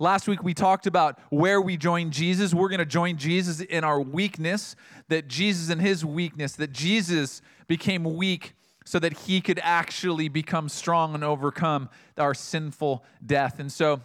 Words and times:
Last 0.00 0.26
week 0.26 0.42
we 0.42 0.54
talked 0.54 0.86
about 0.86 1.18
where 1.28 1.60
we 1.60 1.76
join 1.76 2.10
Jesus. 2.10 2.54
We're 2.54 2.70
going 2.70 2.78
to 2.78 2.86
join 2.86 3.18
Jesus 3.18 3.60
in 3.60 3.84
our 3.84 4.00
weakness, 4.00 4.74
that 5.08 5.28
Jesus 5.28 5.68
in 5.68 5.78
his 5.78 6.06
weakness, 6.06 6.52
that 6.56 6.72
Jesus 6.72 7.42
became 7.68 8.04
weak 8.16 8.54
so 8.86 8.98
that 8.98 9.12
he 9.12 9.42
could 9.42 9.60
actually 9.62 10.30
become 10.30 10.70
strong 10.70 11.14
and 11.14 11.22
overcome 11.22 11.90
our 12.16 12.32
sinful 12.32 13.04
death. 13.26 13.60
And 13.60 13.70
so 13.70 14.00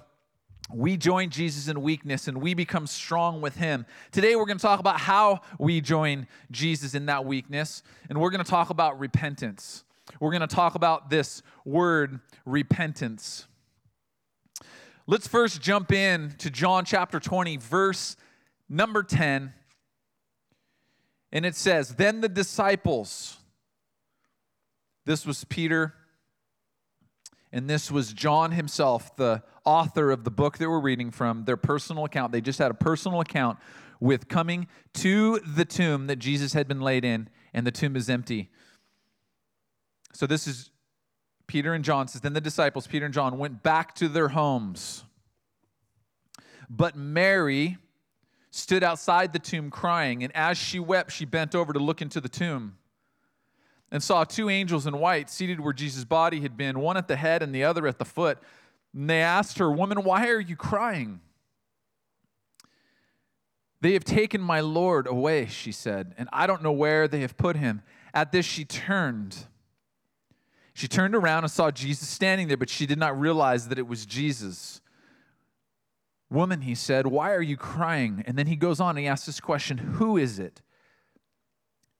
we 0.69 0.97
join 0.97 1.29
Jesus 1.29 1.69
in 1.69 1.81
weakness 1.81 2.27
and 2.27 2.41
we 2.41 2.53
become 2.53 2.87
strong 2.87 3.39
with 3.39 3.55
him. 3.55 3.85
Today 4.11 4.35
we're 4.35 4.47
going 4.47 4.57
to 4.57 4.61
talk 4.61 4.81
about 4.81 4.99
how 4.99 5.39
we 5.59 5.79
join 5.79 6.27
Jesus 6.51 6.93
in 6.93 7.05
that 7.05 7.23
weakness, 7.23 7.83
and 8.09 8.19
we're 8.19 8.31
going 8.31 8.43
to 8.43 8.51
talk 8.51 8.69
about 8.69 8.99
repentance. 8.99 9.85
We're 10.19 10.31
going 10.31 10.41
to 10.41 10.47
talk 10.47 10.75
about 10.75 11.09
this 11.09 11.41
word 11.63 12.19
repentance. 12.45 13.47
Let's 15.07 15.27
first 15.27 15.61
jump 15.61 15.91
in 15.91 16.33
to 16.39 16.49
John 16.49 16.83
chapter 16.83 17.19
20, 17.19 17.57
verse 17.57 18.15
number 18.67 19.03
10. 19.03 19.53
And 21.31 21.45
it 21.45 21.55
says, 21.55 21.95
Then 21.95 22.21
the 22.21 22.29
disciples, 22.29 23.37
this 25.05 25.23
was 25.23 25.43
Peter, 25.43 25.93
and 27.51 27.69
this 27.69 27.91
was 27.91 28.13
John 28.13 28.51
himself, 28.51 29.15
the 29.15 29.43
author 29.63 30.09
of 30.09 30.23
the 30.23 30.31
book 30.31 30.57
that 30.57 30.67
we're 30.67 30.79
reading 30.79 31.11
from, 31.11 31.45
their 31.45 31.57
personal 31.57 32.05
account. 32.05 32.31
They 32.31 32.41
just 32.41 32.57
had 32.57 32.71
a 32.71 32.75
personal 32.75 33.21
account 33.21 33.59
with 33.99 34.27
coming 34.27 34.67
to 34.95 35.37
the 35.39 35.65
tomb 35.65 36.07
that 36.07 36.17
Jesus 36.17 36.53
had 36.53 36.67
been 36.67 36.81
laid 36.81 37.05
in, 37.05 37.29
and 37.53 37.65
the 37.65 37.71
tomb 37.71 37.95
is 37.95 38.09
empty. 38.09 38.49
So 40.13 40.25
this 40.25 40.47
is 40.47 40.71
Peter 41.47 41.73
and 41.73 41.83
John 41.83 42.07
says, 42.07 42.21
Then 42.21 42.33
the 42.33 42.41
disciples, 42.41 42.87
Peter 42.87 43.05
and 43.05 43.13
John, 43.13 43.37
went 43.37 43.63
back 43.63 43.95
to 43.95 44.07
their 44.07 44.29
homes. 44.29 45.03
But 46.69 46.95
Mary 46.95 47.77
stood 48.51 48.83
outside 48.83 49.33
the 49.33 49.39
tomb 49.39 49.69
crying, 49.69 50.23
and 50.23 50.35
as 50.35 50.57
she 50.57 50.79
wept, 50.79 51.11
she 51.11 51.25
bent 51.25 51.53
over 51.53 51.73
to 51.73 51.79
look 51.79 52.01
into 52.01 52.21
the 52.21 52.29
tomb 52.29 52.77
and 53.91 54.01
saw 54.01 54.23
two 54.23 54.49
angels 54.49 54.87
in 54.87 54.97
white 54.97 55.29
seated 55.29 55.59
where 55.59 55.73
Jesus' 55.73 56.05
body 56.05 56.41
had 56.41 56.57
been, 56.57 56.79
one 56.79 56.97
at 56.97 57.07
the 57.07 57.15
head 57.15 57.43
and 57.43 57.53
the 57.53 57.63
other 57.63 57.85
at 57.87 57.99
the 57.99 58.05
foot. 58.05 58.39
And 58.93 59.09
they 59.09 59.21
asked 59.21 59.57
her, 59.59 59.71
Woman, 59.71 60.03
why 60.03 60.29
are 60.29 60.39
you 60.39 60.55
crying? 60.55 61.21
They 63.81 63.93
have 63.93 64.03
taken 64.03 64.41
my 64.41 64.61
Lord 64.61 65.05
away, 65.05 65.45
she 65.45 65.71
said, 65.71 66.15
and 66.17 66.27
I 66.33 66.47
don't 66.47 66.63
know 66.63 66.71
where 66.71 67.07
they 67.07 67.21
have 67.21 67.37
put 67.37 67.55
him. 67.55 67.83
At 68.13 68.31
this, 68.31 68.45
she 68.45 68.65
turned. 68.65 69.45
She 70.75 70.89
turned 70.89 71.15
around 71.15 71.45
and 71.45 71.51
saw 71.51 71.71
Jesus 71.71 72.09
standing 72.09 72.49
there, 72.49 72.57
but 72.57 72.69
she 72.69 72.85
did 72.85 72.99
not 72.99 73.17
realize 73.17 73.69
that 73.69 73.79
it 73.79 73.87
was 73.87 74.05
Jesus. 74.05 74.81
Woman, 76.29 76.59
he 76.59 76.75
said, 76.75 77.07
why 77.07 77.31
are 77.31 77.41
you 77.41 77.55
crying? 77.55 78.25
And 78.27 78.37
then 78.37 78.47
he 78.47 78.57
goes 78.57 78.81
on 78.81 78.89
and 78.89 78.99
he 78.99 79.07
asks 79.07 79.25
this 79.25 79.39
question 79.39 79.77
Who 79.77 80.17
is 80.17 80.37
it 80.37 80.61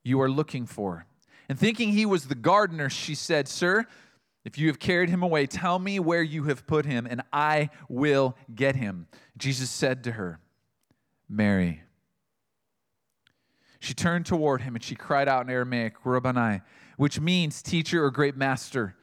you 0.04 0.20
are 0.20 0.30
looking 0.30 0.66
for? 0.66 1.06
And 1.48 1.58
thinking 1.58 1.94
he 1.94 2.06
was 2.06 2.28
the 2.28 2.36
gardener, 2.36 2.90
she 2.90 3.16
said, 3.16 3.48
Sir, 3.48 3.86
if 4.44 4.58
you 4.58 4.67
have 4.67 4.78
carried 4.78 5.10
him 5.10 5.23
away, 5.23 5.45
tell 5.45 5.80
me 5.80 5.98
where 5.98 6.22
you 6.22 6.44
have 6.44 6.67
put 6.67 6.86
him, 6.86 7.08
and 7.10 7.22
I 7.32 7.70
will 7.88 8.36
get 8.54 8.76
him. 8.76 9.08
Jesus 9.38 9.70
said 9.70 10.04
to 10.04 10.12
her, 10.12 10.42
Mary. 11.30 11.82
She 13.80 13.94
turned 13.94 14.26
toward 14.26 14.64
him 14.64 14.76
and 14.76 14.84
she 14.84 14.95
cried 14.95 15.30
out 15.30 15.45
in 15.45 15.50
Aramaic, 15.50 15.94
Rabboni, 16.04 16.60
which 16.98 17.20
means 17.20 17.62
teacher 17.62 18.04
or 18.04 18.12
great 18.12 18.36
master. 18.36 18.96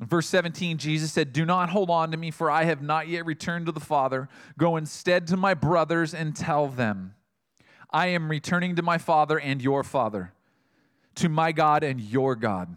In 0.00 0.06
verse 0.06 0.26
17, 0.28 0.78
Jesus 0.78 1.12
said, 1.12 1.32
Do 1.32 1.44
not 1.44 1.70
hold 1.70 1.88
on 1.88 2.10
to 2.10 2.16
me, 2.16 2.30
for 2.30 2.50
I 2.50 2.64
have 2.64 2.82
not 2.82 3.08
yet 3.08 3.26
returned 3.26 3.66
to 3.66 3.72
the 3.72 3.80
Father. 3.80 4.28
Go 4.58 4.76
instead 4.76 5.26
to 5.28 5.36
my 5.36 5.54
brothers 5.54 6.14
and 6.14 6.34
tell 6.34 6.68
them, 6.68 7.14
I 7.90 8.08
am 8.08 8.28
returning 8.28 8.74
to 8.76 8.82
my 8.82 8.98
Father 8.98 9.38
and 9.38 9.62
your 9.62 9.84
Father, 9.84 10.32
to 11.14 11.28
my 11.28 11.52
God 11.52 11.84
and 11.84 12.00
your 12.00 12.34
God. 12.34 12.76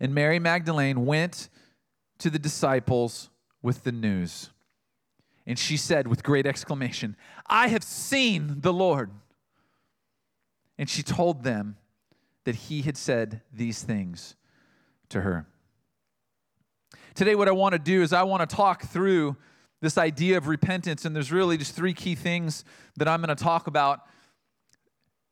And 0.00 0.14
Mary 0.14 0.38
Magdalene 0.38 1.04
went 1.04 1.50
to 2.18 2.30
the 2.30 2.38
disciples 2.38 3.28
with 3.62 3.84
the 3.84 3.92
news. 3.92 4.50
And 5.46 5.58
she 5.58 5.76
said 5.76 6.08
with 6.08 6.22
great 6.22 6.46
exclamation, 6.46 7.16
I 7.46 7.68
have 7.68 7.84
seen 7.84 8.60
the 8.60 8.72
Lord. 8.72 9.10
And 10.78 10.88
she 10.90 11.02
told 11.02 11.44
them 11.44 11.76
that 12.46 12.54
he 12.54 12.82
had 12.82 12.96
said 12.96 13.42
these 13.52 13.82
things 13.82 14.36
to 15.08 15.20
her. 15.20 15.46
Today, 17.16 17.34
what 17.34 17.48
I 17.48 17.52
want 17.52 17.72
to 17.72 17.78
do 17.78 18.02
is 18.02 18.12
I 18.12 18.22
want 18.22 18.48
to 18.48 18.56
talk 18.56 18.84
through 18.84 19.36
this 19.80 19.98
idea 19.98 20.38
of 20.38 20.46
repentance, 20.46 21.04
and 21.04 21.14
there's 21.14 21.32
really 21.32 21.56
just 21.56 21.74
three 21.74 21.92
key 21.92 22.14
things 22.14 22.64
that 22.96 23.08
I'm 23.08 23.20
going 23.20 23.36
to 23.36 23.42
talk 23.42 23.66
about. 23.66 24.00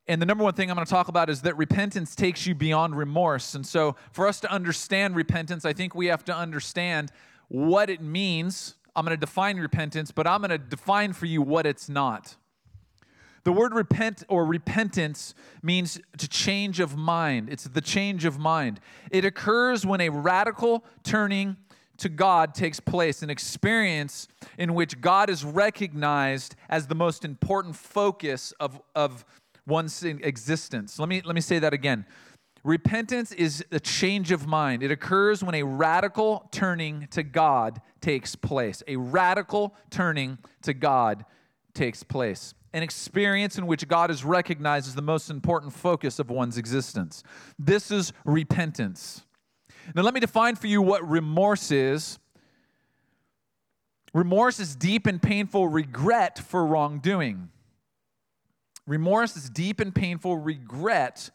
And 0.09 0.21
the 0.21 0.27
number 0.27 0.43
one 0.43 0.55
thing 0.55 0.71
I'm 0.71 0.75
going 0.75 0.87
to 0.87 0.91
talk 0.91 1.07
about 1.07 1.31
is 1.31 1.43
that 1.43 1.57
repentance 1.57 2.17
takes 2.17 2.47
you 2.47 2.55
beyond 2.55 2.97
remorse. 2.97 3.55
And 3.55 3.65
so, 3.65 3.95
for 4.13 4.27
us 4.27 4.41
to 4.41 4.51
understand 4.51 5.15
repentance, 5.15 5.65
I 5.65 5.73
think 5.73 5.95
we 5.95 6.07
have 6.07 6.25
to 6.25 6.37
understand 6.37 7.13
what 7.47 7.91
it 7.91 8.03
means. 8.03 8.75
I'm 8.97 9.05
going 9.05 9.17
to 9.17 9.21
define 9.21 9.59
repentance, 9.59 10.11
but 10.11 10.27
I'm 10.27 10.41
going 10.41 10.51
to 10.51 10.59
define 10.59 11.13
for 11.13 11.27
you 11.27 11.43
what 11.43 11.65
it's 11.65 11.89
not. 11.89 12.35
The 13.45 13.53
word 13.53 13.75
repent 13.75 14.25
or 14.29 14.47
repentance 14.47 15.35
means 15.63 16.01
to 16.17 16.27
change 16.27 16.81
of 16.81 16.97
mind. 16.97 17.51
It's 17.51 17.65
the 17.65 17.83
change 17.83 18.25
of 18.25 18.39
mind. 18.39 18.81
It 19.11 19.25
occurs 19.25 19.85
when 19.85 20.01
a 20.01 20.09
radical 20.09 20.85
turning 21.03 21.59
to 21.99 22.09
God 22.09 22.55
takes 22.55 22.81
place, 22.81 23.23
an 23.23 23.31
experience 23.31 24.29
in 24.59 24.75
which 24.75 25.01
God 25.01 25.31
is 25.31 25.45
recognized 25.45 26.57
as 26.69 26.87
the 26.87 26.95
most 26.95 27.25
important 27.25 27.77
focus 27.77 28.53
of, 28.59 28.81
of 28.95 29.25
one's 29.67 30.03
existence. 30.03 30.99
Let 30.99 31.09
me, 31.09 31.23
let 31.25 31.35
me 31.35 31.41
say 31.41 31.59
that 31.59 31.73
again. 31.73 32.07
Repentance 32.65 33.31
is 33.31 33.63
a 33.71 33.79
change 33.79 34.33
of 34.33 34.47
mind. 34.47 34.83
It 34.83 34.91
occurs 34.91 35.45
when 35.45 35.55
a 35.55 35.63
radical 35.63 36.49
turning 36.51 37.09
to 37.11 37.23
God 37.23 37.83
takes 38.01 38.35
place. 38.35 38.83
A 38.89 38.97
radical 38.97 39.75
turning 39.91 40.39
to 40.63 40.73
God 40.73 41.27
takes 41.75 42.03
place. 42.03 42.55
An 42.75 42.83
experience 42.83 43.57
in 43.57 43.67
which 43.67 43.89
God 43.89 44.11
is 44.11 44.25
recognized 44.25 44.89
as 44.89 44.95
the 44.95 45.03
most 45.03 45.31
important 45.31 45.73
focus 45.73 46.19
of 46.19 46.29
one's 46.29 46.59
existence. 46.59 47.23
This 47.59 47.91
is 47.91 48.13
repentance. 48.27 49.25
Now, 49.95 50.03
let 50.03 50.13
me 50.13 50.21
define 50.21 50.57
for 50.57 50.67
you 50.67 50.83
what 50.83 51.09
remorse 51.09 51.71
is. 51.71 52.19
Remorse 54.13 54.61
is 54.61 54.77
deep 54.77 55.07
and 55.07 55.23
painful 55.23 55.69
regret 55.69 56.39
for 56.39 56.67
wrongdoing. 56.67 57.49
Remorse 58.87 59.37
is 59.37 59.49
deep 59.49 59.81
and 59.81 59.95
painful 59.95 60.37
regret 60.37 61.31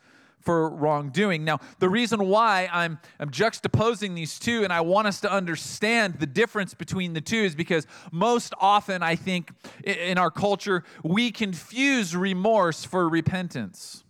for 0.50 0.68
wrongdoing. 0.72 1.46
Now, 1.46 1.60
the 1.78 1.88
reason 1.88 2.26
why 2.28 2.68
I'm, 2.74 2.98
I'm 3.20 3.30
juxtaposing 3.30 4.16
these 4.16 4.40
two 4.40 4.64
and 4.64 4.74
I 4.74 4.82
want 4.82 5.06
us 5.06 5.22
to 5.22 5.32
understand 5.32 6.16
the 6.16 6.26
difference 6.26 6.74
between 6.74 7.14
the 7.14 7.22
two 7.22 7.38
is 7.38 7.54
because 7.54 7.86
most 8.12 8.56
often, 8.60 9.04
I 9.04 9.16
think, 9.16 9.52
in 9.84 10.18
our 10.18 10.32
culture, 10.32 10.84
we 11.04 11.30
confuse 11.30 12.16
remorse 12.16 12.84
for 12.84 13.08
repentance. 13.08 14.04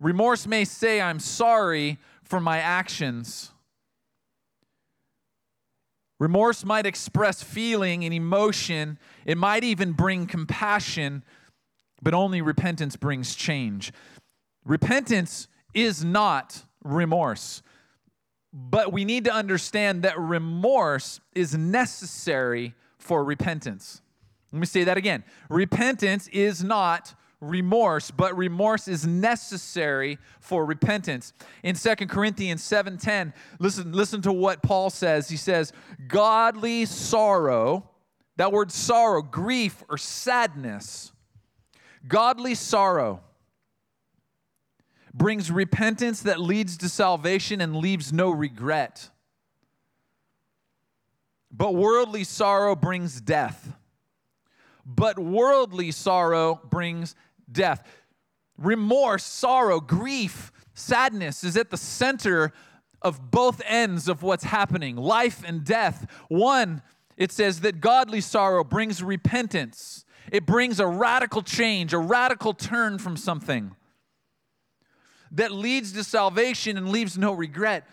Remorse 0.00 0.44
may 0.44 0.64
say, 0.64 1.00
I'm 1.00 1.20
sorry 1.20 1.98
for 2.24 2.40
my 2.40 2.58
actions, 2.58 3.52
Remorse 6.18 6.64
might 6.64 6.84
express 6.84 7.44
feeling 7.44 8.04
and 8.04 8.12
emotion, 8.12 8.98
it 9.24 9.38
might 9.38 9.62
even 9.62 9.92
bring 9.92 10.26
compassion, 10.26 11.22
but 12.02 12.12
only 12.12 12.42
repentance 12.42 12.96
brings 12.96 13.36
change. 13.36 13.92
Repentance 14.64 15.48
is 15.74 16.04
not 16.04 16.64
remorse, 16.84 17.62
but 18.52 18.92
we 18.92 19.04
need 19.04 19.24
to 19.24 19.32
understand 19.32 20.02
that 20.02 20.18
remorse 20.18 21.20
is 21.34 21.56
necessary 21.56 22.74
for 22.98 23.24
repentance. 23.24 24.02
Let 24.52 24.60
me 24.60 24.66
say 24.66 24.84
that 24.84 24.96
again. 24.96 25.24
Repentance 25.48 26.28
is 26.28 26.64
not 26.64 27.14
remorse, 27.40 28.10
but 28.10 28.36
remorse 28.36 28.88
is 28.88 29.06
necessary 29.06 30.18
for 30.40 30.64
repentance. 30.64 31.32
In 31.62 31.74
Second 31.74 32.08
Corinthians 32.08 32.62
7:10, 32.62 33.32
listen, 33.58 33.92
listen 33.92 34.20
to 34.22 34.32
what 34.32 34.62
Paul 34.62 34.90
says. 34.90 35.28
He 35.28 35.36
says, 35.36 35.72
godly 36.08 36.84
sorrow, 36.84 37.88
that 38.36 38.52
word 38.52 38.72
sorrow, 38.72 39.22
grief 39.22 39.82
or 39.88 39.96
sadness, 39.96 41.12
godly 42.06 42.54
sorrow 42.54 43.22
brings 45.12 45.50
repentance 45.50 46.22
that 46.22 46.40
leads 46.40 46.76
to 46.78 46.88
salvation 46.88 47.60
and 47.60 47.76
leaves 47.76 48.12
no 48.12 48.30
regret. 48.30 49.10
But 51.50 51.74
worldly 51.74 52.24
sorrow 52.24 52.76
brings 52.76 53.20
death. 53.20 53.74
But 54.86 55.18
worldly 55.18 55.90
sorrow 55.90 56.60
brings 56.64 57.14
death. 57.50 57.86
Remorse, 58.56 59.24
sorrow, 59.24 59.80
grief, 59.80 60.52
sadness 60.74 61.44
is 61.44 61.56
at 61.56 61.70
the 61.70 61.76
center 61.76 62.52
of 63.02 63.30
both 63.30 63.62
ends 63.66 64.08
of 64.08 64.22
what's 64.22 64.44
happening 64.44 64.96
life 64.96 65.42
and 65.46 65.64
death. 65.64 66.06
One 66.28 66.82
it 67.16 67.32
says 67.32 67.60
that 67.60 67.80
godly 67.80 68.22
sorrow 68.22 68.64
brings 68.64 69.02
repentance, 69.02 70.06
it 70.32 70.46
brings 70.46 70.80
a 70.80 70.86
radical 70.86 71.42
change, 71.42 71.92
a 71.92 71.98
radical 71.98 72.54
turn 72.54 72.98
from 72.98 73.16
something 73.16 73.74
that 75.32 75.52
leads 75.52 75.92
to 75.92 76.04
salvation 76.04 76.76
and 76.76 76.90
leaves 76.90 77.16
no 77.16 77.32
regret. 77.32 77.86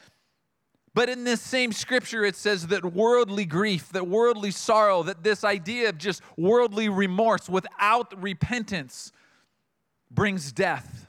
But 0.93 1.09
in 1.09 1.23
this 1.23 1.41
same 1.41 1.71
scripture, 1.71 2.23
it 2.25 2.35
says 2.35 2.67
that 2.67 2.83
worldly 2.83 3.45
grief, 3.45 3.89
that 3.91 4.07
worldly 4.07 4.49
sorrow, 4.49 5.03
that 5.03 5.23
this 5.23 5.43
idea 5.43 5.89
of 5.89 5.99
just 5.99 6.23
worldly 6.37 6.89
remorse 6.89 7.47
without 7.47 8.19
repentance 8.19 9.11
brings 10.09 10.51
death. 10.51 11.07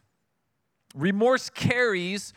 Remorse 0.95 1.49
carries, 1.49 2.35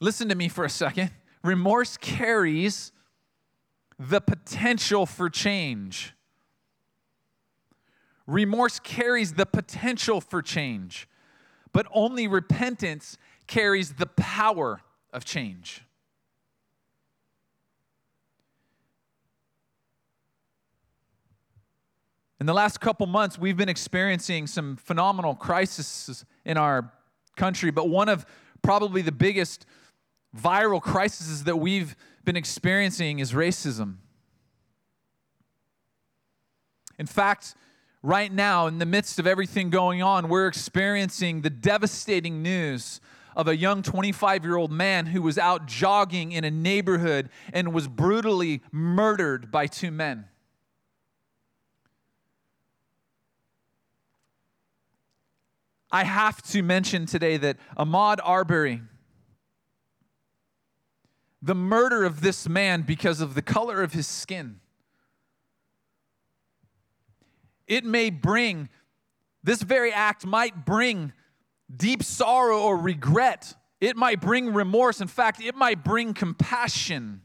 listen 0.00 0.28
to 0.30 0.34
me 0.34 0.48
for 0.48 0.64
a 0.64 0.70
second, 0.70 1.12
remorse 1.44 1.96
carries 1.96 2.90
the 3.98 4.20
potential 4.20 5.06
for 5.06 5.30
change. 5.30 6.12
Remorse 8.26 8.78
carries 8.78 9.34
the 9.34 9.46
potential 9.46 10.20
for 10.20 10.42
change, 10.42 11.08
but 11.72 11.86
only 11.92 12.26
repentance 12.26 13.16
carries 13.46 13.94
the 13.94 14.06
power 14.06 14.80
of 15.12 15.24
change. 15.24 15.82
In 22.40 22.46
the 22.46 22.54
last 22.54 22.80
couple 22.80 23.06
months, 23.06 23.38
we've 23.38 23.56
been 23.56 23.68
experiencing 23.68 24.48
some 24.48 24.76
phenomenal 24.76 25.36
crises 25.36 26.24
in 26.44 26.56
our 26.56 26.92
country, 27.36 27.70
but 27.70 27.88
one 27.88 28.08
of 28.08 28.26
probably 28.62 29.00
the 29.00 29.12
biggest 29.12 29.64
viral 30.36 30.82
crises 30.82 31.44
that 31.44 31.56
we've 31.56 31.94
been 32.24 32.36
experiencing 32.36 33.20
is 33.20 33.32
racism. 33.32 33.96
In 36.98 37.06
fact, 37.06 37.54
right 38.02 38.32
now, 38.32 38.66
in 38.66 38.78
the 38.78 38.86
midst 38.86 39.18
of 39.18 39.26
everything 39.26 39.70
going 39.70 40.02
on, 40.02 40.28
we're 40.28 40.48
experiencing 40.48 41.42
the 41.42 41.50
devastating 41.50 42.42
news 42.42 43.00
of 43.36 43.48
a 43.48 43.56
young 43.56 43.82
25 43.82 44.44
year 44.44 44.56
old 44.56 44.70
man 44.70 45.06
who 45.06 45.22
was 45.22 45.38
out 45.38 45.66
jogging 45.66 46.32
in 46.32 46.44
a 46.44 46.50
neighborhood 46.50 47.30
and 47.52 47.72
was 47.72 47.88
brutally 47.88 48.62
murdered 48.70 49.50
by 49.50 49.66
two 49.66 49.90
men. 49.90 50.26
I 55.90 56.04
have 56.04 56.40
to 56.50 56.62
mention 56.62 57.04
today 57.04 57.36
that 57.36 57.58
Ahmaud 57.76 58.16
Arbery, 58.24 58.80
the 61.42 61.54
murder 61.54 62.04
of 62.04 62.22
this 62.22 62.48
man 62.48 62.82
because 62.82 63.20
of 63.20 63.34
the 63.34 63.42
color 63.42 63.82
of 63.82 63.92
his 63.92 64.06
skin, 64.06 64.61
it 67.72 67.84
may 67.86 68.10
bring, 68.10 68.68
this 69.42 69.62
very 69.62 69.92
act 69.92 70.26
might 70.26 70.66
bring 70.66 71.12
deep 71.74 72.02
sorrow 72.02 72.60
or 72.60 72.76
regret. 72.76 73.54
It 73.80 73.96
might 73.96 74.20
bring 74.20 74.52
remorse. 74.52 75.00
In 75.00 75.08
fact, 75.08 75.40
it 75.40 75.54
might 75.54 75.82
bring 75.82 76.12
compassion. 76.12 77.22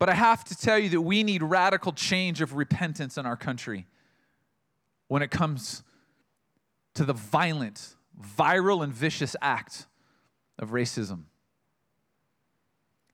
But 0.00 0.08
I 0.08 0.14
have 0.14 0.42
to 0.44 0.56
tell 0.56 0.78
you 0.78 0.88
that 0.88 1.00
we 1.00 1.22
need 1.22 1.44
radical 1.44 1.92
change 1.92 2.40
of 2.40 2.54
repentance 2.54 3.16
in 3.16 3.24
our 3.24 3.36
country 3.36 3.86
when 5.06 5.22
it 5.22 5.30
comes 5.30 5.84
to 6.94 7.04
the 7.04 7.12
violent, 7.12 7.94
viral, 8.36 8.82
and 8.82 8.92
vicious 8.92 9.36
act 9.40 9.86
of 10.58 10.70
racism. 10.70 11.22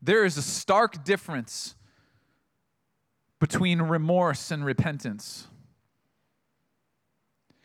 There 0.00 0.24
is 0.24 0.38
a 0.38 0.42
stark 0.42 1.04
difference 1.04 1.75
between 3.40 3.82
remorse 3.82 4.50
and 4.50 4.64
repentance. 4.64 5.46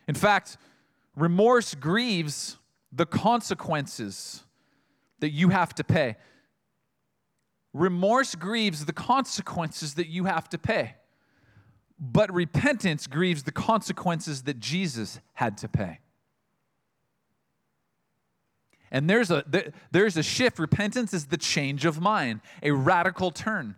In 0.08 0.16
fact, 0.16 0.58
remorse 1.16 1.74
grieves 1.76 2.58
the 2.92 3.06
consequences 3.06 4.44
that 5.20 5.30
you 5.30 5.50
have 5.50 5.74
to 5.76 5.84
pay. 5.84 6.18
Remorse 7.74 8.36
grieves 8.36 8.86
the 8.86 8.94
consequences 8.94 9.94
that 9.94 10.08
you 10.08 10.26
have 10.26 10.50
to 10.50 10.58
pay. 10.58 10.96
But 11.98 12.34
repentance 12.34 13.08
grieves 13.08 13.44
the 13.44 13.52
consequences 13.52 14.44
that 14.44 14.60
Jesus 14.60 15.20
had 15.34 15.58
to 15.60 15.70
pay. 15.70 16.00
And 18.92 19.10
there's 19.10 19.32
a 19.32 19.46
there's 19.92 20.18
a 20.18 20.24
shift. 20.24 20.60
Repentance 20.60 21.14
is 21.14 21.28
the 21.28 21.38
change 21.38 21.86
of 21.86 22.02
mind, 22.02 22.42
a 22.62 22.72
radical 22.72 23.32
turn. 23.32 23.76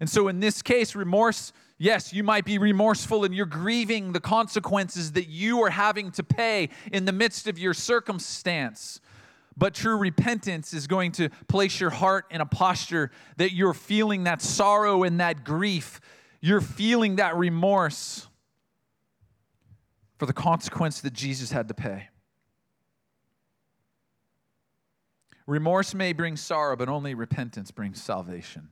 And 0.00 0.08
so 0.08 0.28
in 0.28 0.40
this 0.40 0.62
case, 0.62 0.94
remorse, 0.94 1.52
yes, 1.78 2.12
you 2.12 2.22
might 2.22 2.44
be 2.44 2.58
remorseful 2.58 3.24
and 3.24 3.34
you're 3.34 3.46
grieving 3.46 4.12
the 4.12 4.20
consequences 4.20 5.12
that 5.12 5.28
you 5.28 5.62
are 5.62 5.70
having 5.70 6.10
to 6.12 6.22
pay 6.22 6.68
in 6.92 7.04
the 7.04 7.12
midst 7.12 7.46
of 7.46 7.58
your 7.58 7.74
circumstance. 7.74 9.00
But 9.56 9.72
true 9.72 9.96
repentance 9.96 10.74
is 10.74 10.86
going 10.86 11.12
to 11.12 11.30
place 11.48 11.80
your 11.80 11.90
heart 11.90 12.26
in 12.30 12.42
a 12.42 12.46
posture 12.46 13.10
that 13.38 13.52
you're 13.52 13.72
feeling 13.72 14.24
that 14.24 14.42
sorrow 14.42 15.02
and 15.02 15.20
that 15.20 15.44
grief 15.44 16.00
you're 16.40 16.60
feeling 16.60 17.16
that 17.16 17.36
remorse 17.36 18.28
for 20.18 20.26
the 20.26 20.32
consequence 20.32 21.00
that 21.00 21.12
Jesus 21.12 21.50
had 21.50 21.68
to 21.68 21.74
pay. 21.74 22.08
Remorse 25.46 25.94
may 25.94 26.12
bring 26.12 26.36
sorrow, 26.36 26.76
but 26.76 26.88
only 26.88 27.14
repentance 27.14 27.70
brings 27.70 28.02
salvation. 28.02 28.68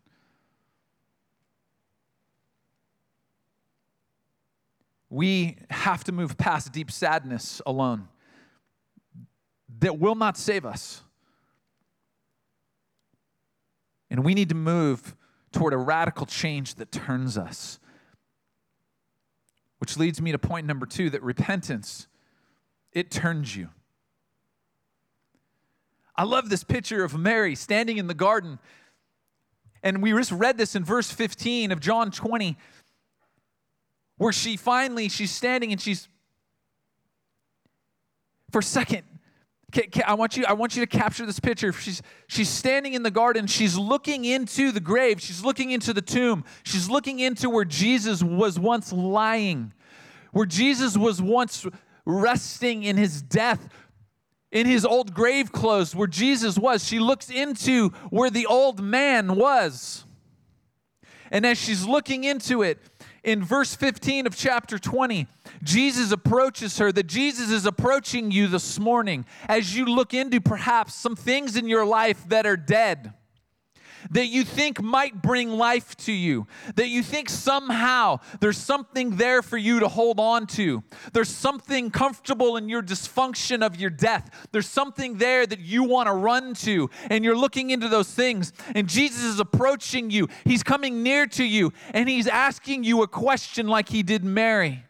We 5.15 5.59
have 5.71 6.03
to 6.05 6.13
move 6.13 6.37
past 6.37 6.73
deep 6.73 6.91
sadness 6.91 7.63
alone 7.65 8.09
that 9.79 10.01
will 10.01 10.17
not 10.17 10.37
save 10.37 10.67
us. 10.67 11.03
And 14.11 14.25
we 14.25 14.35
need 14.35 14.49
to 14.49 14.57
move 14.57 15.15
toward 15.53 15.73
a 15.73 15.77
radical 15.77 16.27
change 16.27 16.75
that 16.75 16.91
turns 16.91 17.39
us. 17.39 17.79
Which 19.79 19.97
leads 19.97 20.21
me 20.21 20.33
to 20.33 20.39
point 20.39 20.67
number 20.67 20.85
two 20.85 21.11
that 21.11 21.23
repentance, 21.23 22.09
it 22.91 23.13
turns 23.13 23.55
you. 23.55 23.69
I 26.17 26.25
love 26.25 26.51
this 26.51 26.65
picture 26.65 27.05
of 27.05 27.17
Mary 27.17 27.55
standing 27.55 27.99
in 27.99 28.09
the 28.09 28.15
garden. 28.15 28.59
And 29.81 30.03
we 30.03 30.11
just 30.11 30.33
read 30.33 30.59
this 30.59 30.75
in 30.75 30.83
verse 30.83 31.13
15 31.13 31.71
of 31.71 31.79
John 31.79 32.11
20, 32.11 32.57
where 34.17 34.33
she 34.33 34.57
finally, 34.57 35.09
she's 35.09 35.31
standing 35.31 35.73
and 35.73 35.81
she's, 35.81 36.09
for 38.51 38.59
a 38.61 38.63
second, 38.63 39.03
I 40.07 40.15
want 40.15 40.37
you, 40.37 40.45
I 40.47 40.53
want 40.53 40.77
you 40.77 40.87
to 40.87 40.87
capture 40.87 41.27
this 41.27 41.41
picture. 41.41 41.73
She's, 41.73 42.01
she's 42.29 42.49
standing 42.49 42.95
in 42.95 43.03
the 43.03 43.11
garden. 43.11 43.47
She's 43.47 43.77
looking 43.77 44.25
into 44.25 44.71
the 44.71 44.81
grave. 44.81 45.21
She's 45.21 45.45
looking 45.45 45.71
into 45.71 45.93
the 45.93 46.03
tomb. 46.03 46.45
She's 46.63 46.89
looking 46.89 47.19
into 47.19 47.51
where 47.51 47.65
Jesus 47.65 48.23
was 48.23 48.59
once 48.59 48.93
lying, 48.93 49.73
where 50.33 50.47
Jesus 50.47 50.97
was 50.97 51.21
once 51.21 51.67
resting 52.05 52.85
in 52.85 52.97
his 52.97 53.23
death, 53.23 53.69
in 54.53 54.67
his 54.67 54.85
old 54.85 55.13
grave 55.13 55.51
clothes, 55.51 55.95
where 55.95 56.07
Jesus 56.07 56.57
was. 56.57 56.85
She 56.85 57.01
looks 57.01 57.31
into 57.31 57.89
where 58.11 58.31
the 58.31 58.47
old 58.47 58.81
man 58.81 59.35
was. 59.35 60.05
And 61.31 61.45
as 61.45 61.59
she's 61.59 61.85
looking 61.85 62.23
into 62.23 62.63
it, 62.63 62.79
in 63.25 63.43
verse 63.43 63.75
15 63.75 64.27
of 64.27 64.37
chapter 64.37 64.79
20, 64.79 65.27
Jesus 65.63 66.13
approaches 66.13 66.79
her, 66.79 66.93
that 66.93 67.07
Jesus 67.07 67.51
is 67.51 67.67
approaching 67.67 68.31
you 68.31 68.47
this 68.47 68.79
morning 68.79 69.25
as 69.49 69.75
you 69.75 69.87
look 69.87 70.15
into 70.15 70.41
perhaps 70.41 70.95
some 70.95 71.17
things 71.17 71.57
in 71.57 71.67
your 71.67 71.87
life 71.87 72.29
that 72.29 72.47
are 72.47 72.57
dead 72.57 73.15
that 74.11 74.27
you 74.27 74.45
think 74.45 74.83
might 74.83 75.23
bring 75.23 75.51
life 75.51 75.97
to 75.97 76.13
you, 76.13 76.47
that 76.77 76.89
you 76.89 77.03
think 77.03 77.29
somehow 77.29 78.21
there's 78.41 78.59
something 78.59 79.17
there 79.17 79.43
for 79.43 79.57
you 79.57 79.81
to 79.81 79.89
hold 79.89 80.21
on 80.21 80.47
to. 80.47 80.83
There's 81.13 81.29
something 81.29 81.91
comfortable 81.91 82.57
in 82.57 82.69
your 82.69 82.83
dysfunction 82.83 83.65
of 83.65 83.77
your 83.77 83.91
death. 83.91 84.49
There's 84.53 84.69
something 84.69 85.19
there 85.19 85.47
that 85.47 85.61
you 85.61 85.85
want 85.85 86.09
to 86.09 86.13
run 86.13 86.55
to, 86.55 86.91
and 87.11 87.25
you're 87.25 87.37
looking 87.37 87.71
into 87.71 87.89
those 87.89 88.11
things. 88.11 88.53
And 88.75 88.89
Jesus 88.89 89.25
is 89.25 89.41
approaching 89.41 90.11
you, 90.11 90.29
He's 90.45 90.63
coming 90.63 91.03
near 91.03 91.27
to 91.29 91.45
you, 91.45 91.73
and 91.93 92.09
He's 92.09 92.27
asking 92.27 92.85
you 92.85 93.03
a 93.03 93.09
question 93.09 93.67
like 93.67 93.89
He 93.89 94.03
did 94.03 94.25
Mary. 94.25 94.85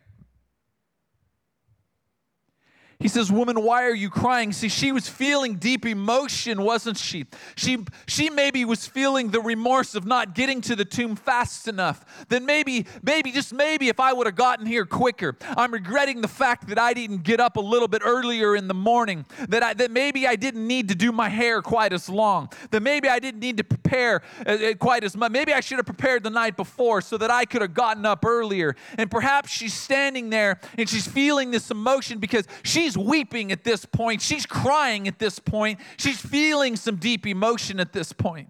He 3.05 3.09
says, 3.09 3.31
Woman, 3.31 3.63
why 3.63 3.85
are 3.85 3.95
you 3.95 4.09
crying? 4.09 4.51
See, 4.55 4.71
she 4.71 4.91
was 4.91 5.07
feeling 5.07 5.57
deep 5.57 5.85
emotion, 5.85 6.63
wasn't 6.63 6.97
she? 6.97 7.27
She, 7.55 7.85
she 8.09 8.31
maybe 8.31 8.65
was 8.65 8.87
feeling 8.87 9.29
the 9.29 9.43
remorse 9.43 9.95
of 9.95 10.07
not 10.07 10.35
getting 10.35 10.63
to 10.63 10.75
the 10.75 10.87
tomb 10.87 11.15
fast 11.15 11.69
enough. 11.69 12.25
Then 12.31 12.47
maybe, 12.47 12.87
maybe, 13.03 13.31
just 13.31 13.53
maybe, 13.53 13.91
if 13.91 14.01
I 14.01 14.15
would 14.15 14.27
have 14.27 14.37
gotten 14.37 14.65
here 14.65 14.87
quicker, 14.87 15.37
I'm 15.55 15.71
regretting 15.75 16.23
the 16.23 16.29
fact 16.29 16.69
that 16.69 16.79
I 16.79 16.95
didn't 16.95 17.25
get 17.25 17.41
up 17.41 17.59
a 17.59 17.61
little 17.61 17.89
bit 17.89 18.01
earlier 18.03 18.57
in 18.57 18.69
the 18.69 18.75
morning, 18.75 19.27
that, 19.51 19.63
I, 19.63 19.75
that 19.75 19.91
maybe 19.91 20.27
I 20.27 20.37
didn't 20.37 20.67
need 20.67 20.89
to 20.89 20.95
do 20.95 21.13
my 21.13 21.29
hair 21.29 21.61
quite 21.61 21.93
as 21.93 22.09
long, 22.09 22.49
that 22.71 22.81
maybe 22.81 23.11
I 23.11 23.19
didn't 23.19 23.41
need 23.41 23.59
to 23.59 23.65
prepare 23.65 24.23
uh, 24.47 24.53
uh, 24.53 24.75
quite 24.77 25.05
as 25.05 25.15
much. 25.15 25.31
Maybe 25.31 25.53
I 25.53 25.61
should 25.61 25.77
have 25.77 25.85
prepared 25.85 26.23
the 26.23 26.31
night 26.31 26.57
before 26.57 27.03
so 27.03 27.19
that 27.19 27.31
I 27.31 27.45
could 27.45 27.61
have 27.61 27.75
gotten 27.75 28.07
up 28.07 28.25
earlier. 28.25 28.75
And 28.97 29.11
perhaps 29.11 29.51
she's 29.51 29.75
standing 29.75 30.31
there 30.31 30.59
and 30.79 30.89
she's 30.89 31.07
feeling 31.07 31.51
this 31.51 31.71
emotion 31.71 32.19
because 32.19 32.47
she 32.63 32.94
She's 32.95 33.05
weeping 33.05 33.51
at 33.51 33.65
this 33.65 33.85
point. 33.85 34.23
She's 34.23 34.47
crying 34.47 35.09
at 35.09 35.19
this 35.19 35.39
point. 35.39 35.81
She's 35.97 36.21
feeling 36.21 36.77
some 36.77 36.97
deep 36.97 37.27
emotion 37.27 37.81
at 37.81 37.93
this 37.93 38.13
point. 38.13 38.49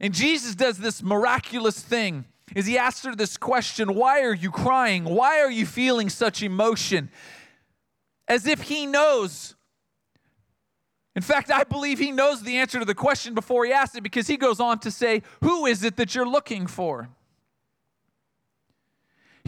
And 0.00 0.14
Jesus 0.14 0.54
does 0.54 0.78
this 0.78 1.02
miraculous 1.02 1.80
thing 1.80 2.24
is 2.54 2.66
he 2.66 2.78
asks 2.78 3.04
her 3.04 3.14
this 3.14 3.36
question, 3.36 3.94
why 3.94 4.22
are 4.22 4.34
you 4.34 4.50
crying? 4.50 5.04
Why 5.04 5.40
are 5.40 5.50
you 5.50 5.66
feeling 5.66 6.08
such 6.08 6.42
emotion? 6.42 7.10
As 8.26 8.46
if 8.46 8.62
he 8.62 8.86
knows. 8.86 9.54
In 11.14 11.22
fact, 11.22 11.50
I 11.50 11.64
believe 11.64 11.98
he 11.98 12.10
knows 12.12 12.42
the 12.42 12.56
answer 12.56 12.78
to 12.78 12.84
the 12.84 12.94
question 12.94 13.34
before 13.34 13.64
he 13.64 13.72
asks 13.72 13.96
it 13.96 14.02
because 14.02 14.26
he 14.26 14.36
goes 14.36 14.58
on 14.58 14.78
to 14.80 14.90
say, 14.90 15.22
Who 15.42 15.66
is 15.66 15.84
it 15.84 15.96
that 15.96 16.14
you're 16.14 16.28
looking 16.28 16.66
for? 16.66 17.08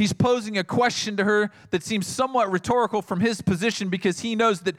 He's 0.02 0.12
posing 0.12 0.58
a 0.58 0.64
question 0.64 1.16
to 1.18 1.22
her 1.22 1.52
that 1.70 1.84
seems 1.84 2.08
somewhat 2.08 2.50
rhetorical 2.50 3.02
from 3.02 3.20
his 3.20 3.40
position 3.40 3.88
because 3.88 4.18
he 4.18 4.34
knows 4.34 4.62
that 4.62 4.74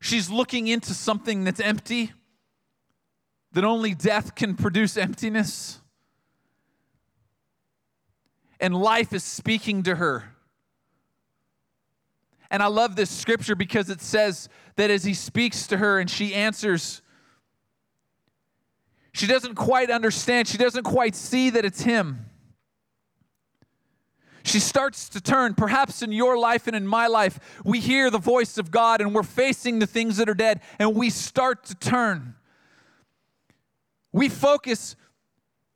she's 0.00 0.30
looking 0.30 0.68
into 0.68 0.94
something 0.94 1.42
that's 1.42 1.58
empty, 1.58 2.12
that 3.50 3.64
only 3.64 3.92
death 3.92 4.36
can 4.36 4.54
produce 4.54 4.96
emptiness. 4.96 5.80
And 8.60 8.72
life 8.72 9.12
is 9.12 9.24
speaking 9.24 9.82
to 9.82 9.96
her. 9.96 10.36
And 12.52 12.62
I 12.62 12.68
love 12.68 12.94
this 12.94 13.10
scripture 13.10 13.56
because 13.56 13.90
it 13.90 14.00
says 14.00 14.48
that 14.76 14.90
as 14.92 15.02
he 15.02 15.12
speaks 15.12 15.66
to 15.66 15.78
her 15.78 15.98
and 15.98 16.08
she 16.08 16.36
answers, 16.36 17.02
she 19.12 19.26
doesn't 19.26 19.56
quite 19.56 19.90
understand, 19.90 20.46
she 20.46 20.56
doesn't 20.56 20.84
quite 20.84 21.16
see 21.16 21.50
that 21.50 21.64
it's 21.64 21.82
him. 21.82 22.29
She 24.50 24.58
starts 24.58 25.08
to 25.10 25.20
turn. 25.20 25.54
Perhaps 25.54 26.02
in 26.02 26.10
your 26.10 26.36
life 26.36 26.66
and 26.66 26.74
in 26.74 26.84
my 26.84 27.06
life, 27.06 27.38
we 27.64 27.78
hear 27.78 28.10
the 28.10 28.18
voice 28.18 28.58
of 28.58 28.72
God 28.72 29.00
and 29.00 29.14
we're 29.14 29.22
facing 29.22 29.78
the 29.78 29.86
things 29.86 30.16
that 30.16 30.28
are 30.28 30.34
dead 30.34 30.60
and 30.80 30.96
we 30.96 31.08
start 31.08 31.62
to 31.66 31.76
turn. 31.76 32.34
We 34.10 34.28
focus 34.28 34.96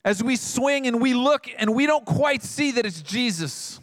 as 0.05 0.25
we 0.25 0.35
swing 0.35 0.89
and 0.89 1.01
we 1.01 1.15
look 1.15 1.47
and 1.57 1.73
we 1.73 1.87
don't 1.87 2.05
quite 2.05 2.43
see 2.43 2.73
that 2.73 2.85
it's 2.85 3.01
Jesus. 3.01 3.79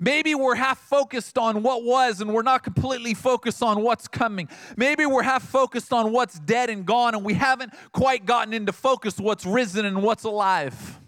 Maybe 0.00 0.34
we're 0.34 0.54
half 0.54 0.78
focused 0.78 1.36
on 1.36 1.62
what 1.62 1.84
was 1.84 2.22
and 2.22 2.32
we're 2.32 2.40
not 2.40 2.64
completely 2.64 3.12
focused 3.12 3.62
on 3.62 3.82
what's 3.82 4.08
coming. 4.08 4.48
Maybe 4.74 5.04
we're 5.04 5.22
half 5.22 5.46
focused 5.46 5.92
on 5.92 6.12
what's 6.12 6.38
dead 6.38 6.70
and 6.70 6.86
gone 6.86 7.14
and 7.14 7.22
we 7.22 7.34
haven't 7.34 7.74
quite 7.92 8.24
gotten 8.24 8.54
into 8.54 8.72
focus 8.72 9.18
what's 9.18 9.44
risen 9.44 9.84
and 9.84 10.02
what's 10.02 10.24
alive. 10.24 10.98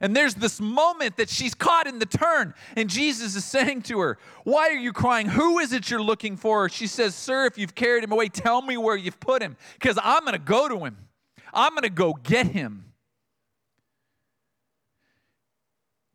And 0.00 0.14
there's 0.14 0.34
this 0.34 0.60
moment 0.60 1.16
that 1.16 1.28
she's 1.28 1.54
caught 1.54 1.86
in 1.86 1.98
the 1.98 2.06
turn, 2.06 2.54
and 2.76 2.90
Jesus 2.90 3.34
is 3.36 3.44
saying 3.44 3.82
to 3.82 4.00
her, 4.00 4.18
Why 4.44 4.68
are 4.68 4.72
you 4.72 4.92
crying? 4.92 5.28
Who 5.28 5.58
is 5.58 5.72
it 5.72 5.90
you're 5.90 6.02
looking 6.02 6.36
for? 6.36 6.68
She 6.68 6.86
says, 6.86 7.14
Sir, 7.14 7.46
if 7.46 7.56
you've 7.56 7.74
carried 7.74 8.04
him 8.04 8.12
away, 8.12 8.28
tell 8.28 8.62
me 8.62 8.76
where 8.76 8.96
you've 8.96 9.20
put 9.20 9.42
him, 9.42 9.56
because 9.74 9.98
I'm 10.02 10.22
going 10.24 10.32
to 10.32 10.38
go 10.38 10.68
to 10.68 10.78
him. 10.84 10.96
I'm 11.52 11.72
going 11.72 11.82
to 11.82 11.90
go 11.90 12.12
get 12.14 12.48
him. 12.48 12.85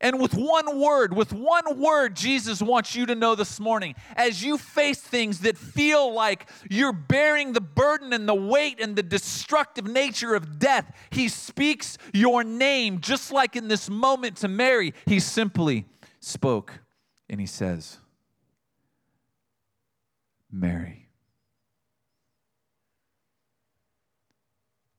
And 0.02 0.20
with 0.20 0.34
one 0.34 0.80
word, 0.80 1.14
with 1.14 1.32
one 1.32 1.80
word, 1.80 2.16
Jesus 2.16 2.60
wants 2.60 2.96
you 2.96 3.06
to 3.06 3.14
know 3.14 3.36
this 3.36 3.60
morning 3.60 3.94
as 4.16 4.44
you 4.44 4.58
face 4.58 5.00
things 5.00 5.42
that 5.42 5.60
feel 5.60 6.12
like 6.12 6.50
you're 6.70 6.92
bearing 6.92 7.54
the 7.54 7.62
burden 7.62 8.12
and 8.12 8.28
the 8.28 8.34
weight 8.34 8.82
and 8.82 8.96
the 8.96 9.04
destructive 9.04 9.86
nature 9.86 10.34
of 10.34 10.58
death, 10.58 10.92
He 11.12 11.30
speaks 11.30 12.00
your 12.14 12.44
name, 12.44 13.00
just 13.00 13.32
like 13.32 13.56
in 13.56 13.68
this 13.68 13.92
moment 13.92 14.38
to 14.38 14.48
Mary. 14.48 14.96
He 15.06 15.20
simply 15.20 15.86
spoke 16.20 16.74
and 17.30 17.40
He 17.40 17.46
says, 17.46 18.00
Mary. 20.52 21.10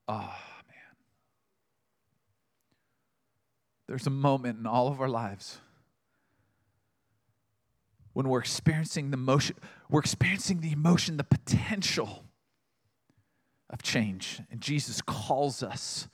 Ah. 0.06 0.38
Oh. 0.38 0.41
There's 3.92 4.06
a 4.06 4.10
moment 4.10 4.58
in 4.58 4.66
all 4.66 4.88
of 4.88 5.02
our 5.02 5.08
lives 5.08 5.58
when 8.14 8.26
we're 8.26 8.38
experiencing 8.38 9.10
the 9.10 9.18
motion, 9.18 9.54
we're 9.90 10.00
experiencing 10.00 10.62
the 10.62 10.72
emotion, 10.72 11.18
the 11.18 11.24
potential 11.24 12.24
of 13.68 13.82
change. 13.82 14.40
And 14.50 14.62
Jesus 14.62 15.02
calls 15.02 15.62
us 15.62 16.08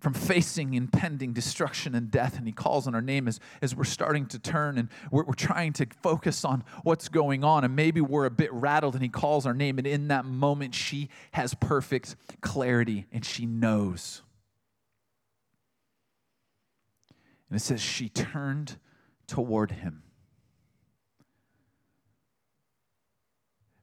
from 0.00 0.14
facing 0.14 0.74
impending 0.74 1.32
destruction 1.32 1.94
and 1.94 2.10
death. 2.10 2.36
And 2.36 2.48
he 2.48 2.52
calls 2.52 2.88
on 2.88 2.96
our 2.96 3.00
name 3.00 3.28
as, 3.28 3.38
as 3.62 3.76
we're 3.76 3.84
starting 3.84 4.26
to 4.26 4.40
turn 4.40 4.78
and 4.78 4.88
we're, 5.12 5.22
we're 5.22 5.34
trying 5.34 5.74
to 5.74 5.86
focus 6.02 6.44
on 6.44 6.64
what's 6.82 7.08
going 7.08 7.44
on. 7.44 7.62
And 7.62 7.76
maybe 7.76 8.00
we're 8.00 8.26
a 8.26 8.32
bit 8.32 8.52
rattled 8.52 8.94
and 8.94 9.02
he 9.04 9.08
calls 9.08 9.46
our 9.46 9.54
name. 9.54 9.78
And 9.78 9.86
in 9.86 10.08
that 10.08 10.24
moment, 10.24 10.74
she 10.74 11.08
has 11.34 11.54
perfect 11.54 12.16
clarity 12.40 13.06
and 13.12 13.24
she 13.24 13.46
knows. 13.46 14.22
And 17.48 17.56
it 17.56 17.62
says, 17.62 17.80
she 17.80 18.08
turned 18.08 18.78
toward 19.26 19.70
him. 19.72 20.02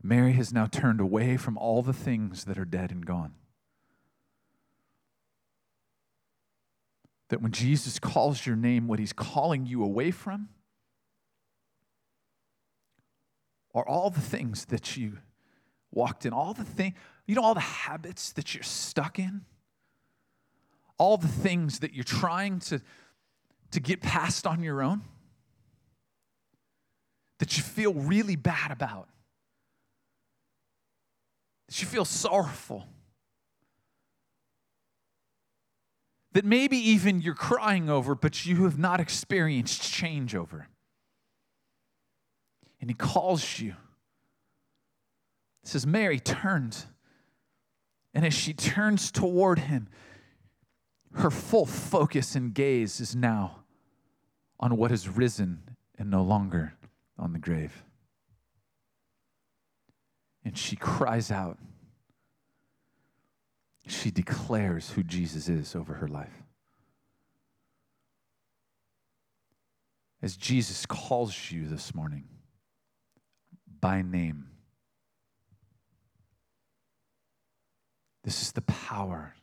Mary 0.02 0.34
has 0.34 0.52
now 0.52 0.66
turned 0.66 1.00
away 1.00 1.38
from 1.38 1.58
all 1.58 1.82
the 1.82 1.94
things 1.94 2.44
that 2.44 2.58
are 2.58 2.66
dead 2.66 2.92
and 2.92 3.06
gone. 3.06 3.34
That 7.30 7.42
when 7.42 7.54
Jesus 7.54 8.00
calls 8.00 8.46
your 8.46 8.58
name, 8.58 8.88
what 8.88 9.00
he's 9.00 9.14
calling 9.14 9.66
you 9.66 9.82
away 9.82 10.12
from 10.12 10.50
are 13.74 13.88
all 13.88 14.10
the 14.10 14.22
things 14.22 14.66
that 14.66 14.98
you 14.98 15.20
walked 15.90 16.26
in, 16.26 16.34
all 16.34 16.54
the 16.54 16.66
things, 16.66 16.96
you 17.26 17.36
know, 17.36 17.42
all 17.42 17.54
the 17.54 17.62
habits 17.62 18.34
that 18.34 18.54
you're 18.54 18.62
stuck 18.62 19.18
in, 19.18 19.46
all 20.98 21.18
the 21.18 21.28
things 21.28 21.80
that 21.80 21.94
you're 21.94 22.04
trying 22.04 22.60
to 22.60 22.82
to 23.74 23.80
get 23.80 24.02
past 24.02 24.46
on 24.46 24.62
your 24.62 24.84
own 24.84 25.02
that 27.40 27.58
you 27.58 27.64
feel 27.64 27.94
really 27.94 28.36
bad 28.36 28.72
about, 28.72 29.10
that 31.68 31.82
you 31.82 31.88
feel 31.88 32.06
sorrowful, 32.06 32.86
that 36.34 36.46
maybe 36.46 36.78
even 36.78 37.20
you're 37.20 37.34
crying 37.34 37.90
over, 37.90 38.14
but 38.14 38.46
you 38.46 38.64
have 38.64 38.78
not 38.78 39.00
experienced 39.00 39.82
change 39.82 40.36
over. 40.36 40.68
And 42.80 42.92
he 42.92 42.94
calls 42.94 43.60
you. 43.60 43.74
Says, 45.64 45.88
Mary 45.88 46.20
turned. 46.20 46.86
And 48.14 48.24
as 48.24 48.36
she 48.36 48.54
turns 48.54 49.12
toward 49.12 49.58
him, 49.60 49.88
her 51.16 51.32
full 51.32 51.66
focus 51.66 52.36
and 52.36 52.54
gaze 52.54 53.00
is 53.00 53.16
now 53.16 53.63
on 54.64 54.78
what 54.78 54.92
has 54.92 55.10
risen 55.10 55.62
and 56.00 56.10
no 56.10 56.24
longer 56.24 56.74
on 57.20 57.34
the 57.34 57.38
grave. 57.38 57.84
And 60.46 60.58
she 60.58 60.78
cries 60.78 61.30
out. 61.32 61.60
She 63.88 64.10
declares 64.10 64.92
who 64.92 65.04
Jesus 65.04 65.50
is 65.50 65.76
over 65.76 65.96
her 65.96 66.08
life. 66.08 66.44
As 70.22 70.38
Jesus 70.38 70.86
calls 70.86 71.52
you 71.52 71.68
this 71.68 71.94
morning 71.94 72.24
by 73.82 74.02
name, 74.02 74.48
this 78.24 78.42
is 78.42 78.54
the 78.54 78.62
power 78.62 79.36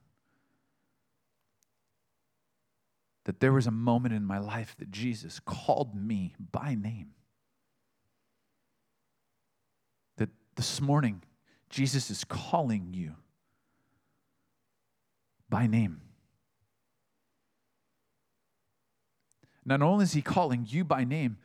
that 3.24 3.40
there 3.40 3.52
was 3.52 3.66
a 3.66 3.70
moment 3.70 4.14
in 4.14 4.24
my 4.24 4.38
life 4.38 4.74
that 4.78 4.90
Jesus 4.90 5.40
called 5.40 5.94
me 5.94 6.34
by 6.38 6.74
name. 6.74 7.10
That 10.16 10.30
this 10.56 10.80
morning, 10.80 11.22
Jesus 11.68 12.10
is 12.10 12.24
calling 12.24 12.92
you 12.92 13.14
by 15.48 15.66
name. 15.66 16.00
not 19.64 19.82
only 19.82 20.02
is 20.02 20.12
He 20.12 20.22
calling 20.22 20.66
you 20.68 20.84
by 20.84 21.04
name, 21.04 21.38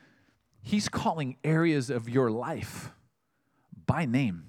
He's 0.62 0.90
calling 0.90 1.38
areas 1.44 1.90
of 1.90 2.10
your 2.10 2.32
life 2.32 2.92
by 3.86 4.06
name. 4.06 4.46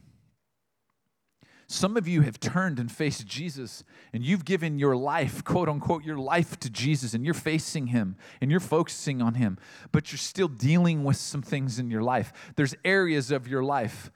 Some 1.68 1.96
of 1.96 2.06
you 2.06 2.20
have 2.20 2.38
turned 2.38 2.78
and 2.78 2.90
faced 2.90 3.26
Jesus, 3.26 3.82
and 4.12 4.23
you've 4.25 4.44
given 4.44 4.78
your 4.78 4.96
life, 4.96 5.42
quote 5.42 5.68
unquote, 5.68 6.04
your 6.04 6.18
life 6.18 6.61
to 6.61 6.70
Jesus, 6.70 7.12
and 7.12 7.25
you're 7.25 7.35
facing 7.35 7.88
Him 7.88 8.16
and 8.40 8.52
you're 8.52 8.61
focusing 8.61 9.20
on 9.20 9.35
Him, 9.35 9.58
but 9.90 10.12
you're 10.12 10.18
still 10.18 10.46
dealing 10.46 11.02
with 11.02 11.16
some 11.16 11.42
things 11.42 11.80
in 11.80 11.90
your 11.90 12.02
life. 12.02 12.32
There's 12.54 12.75
areas 12.85 13.32
of 13.32 13.49
your 13.49 13.64
life. 13.64 14.12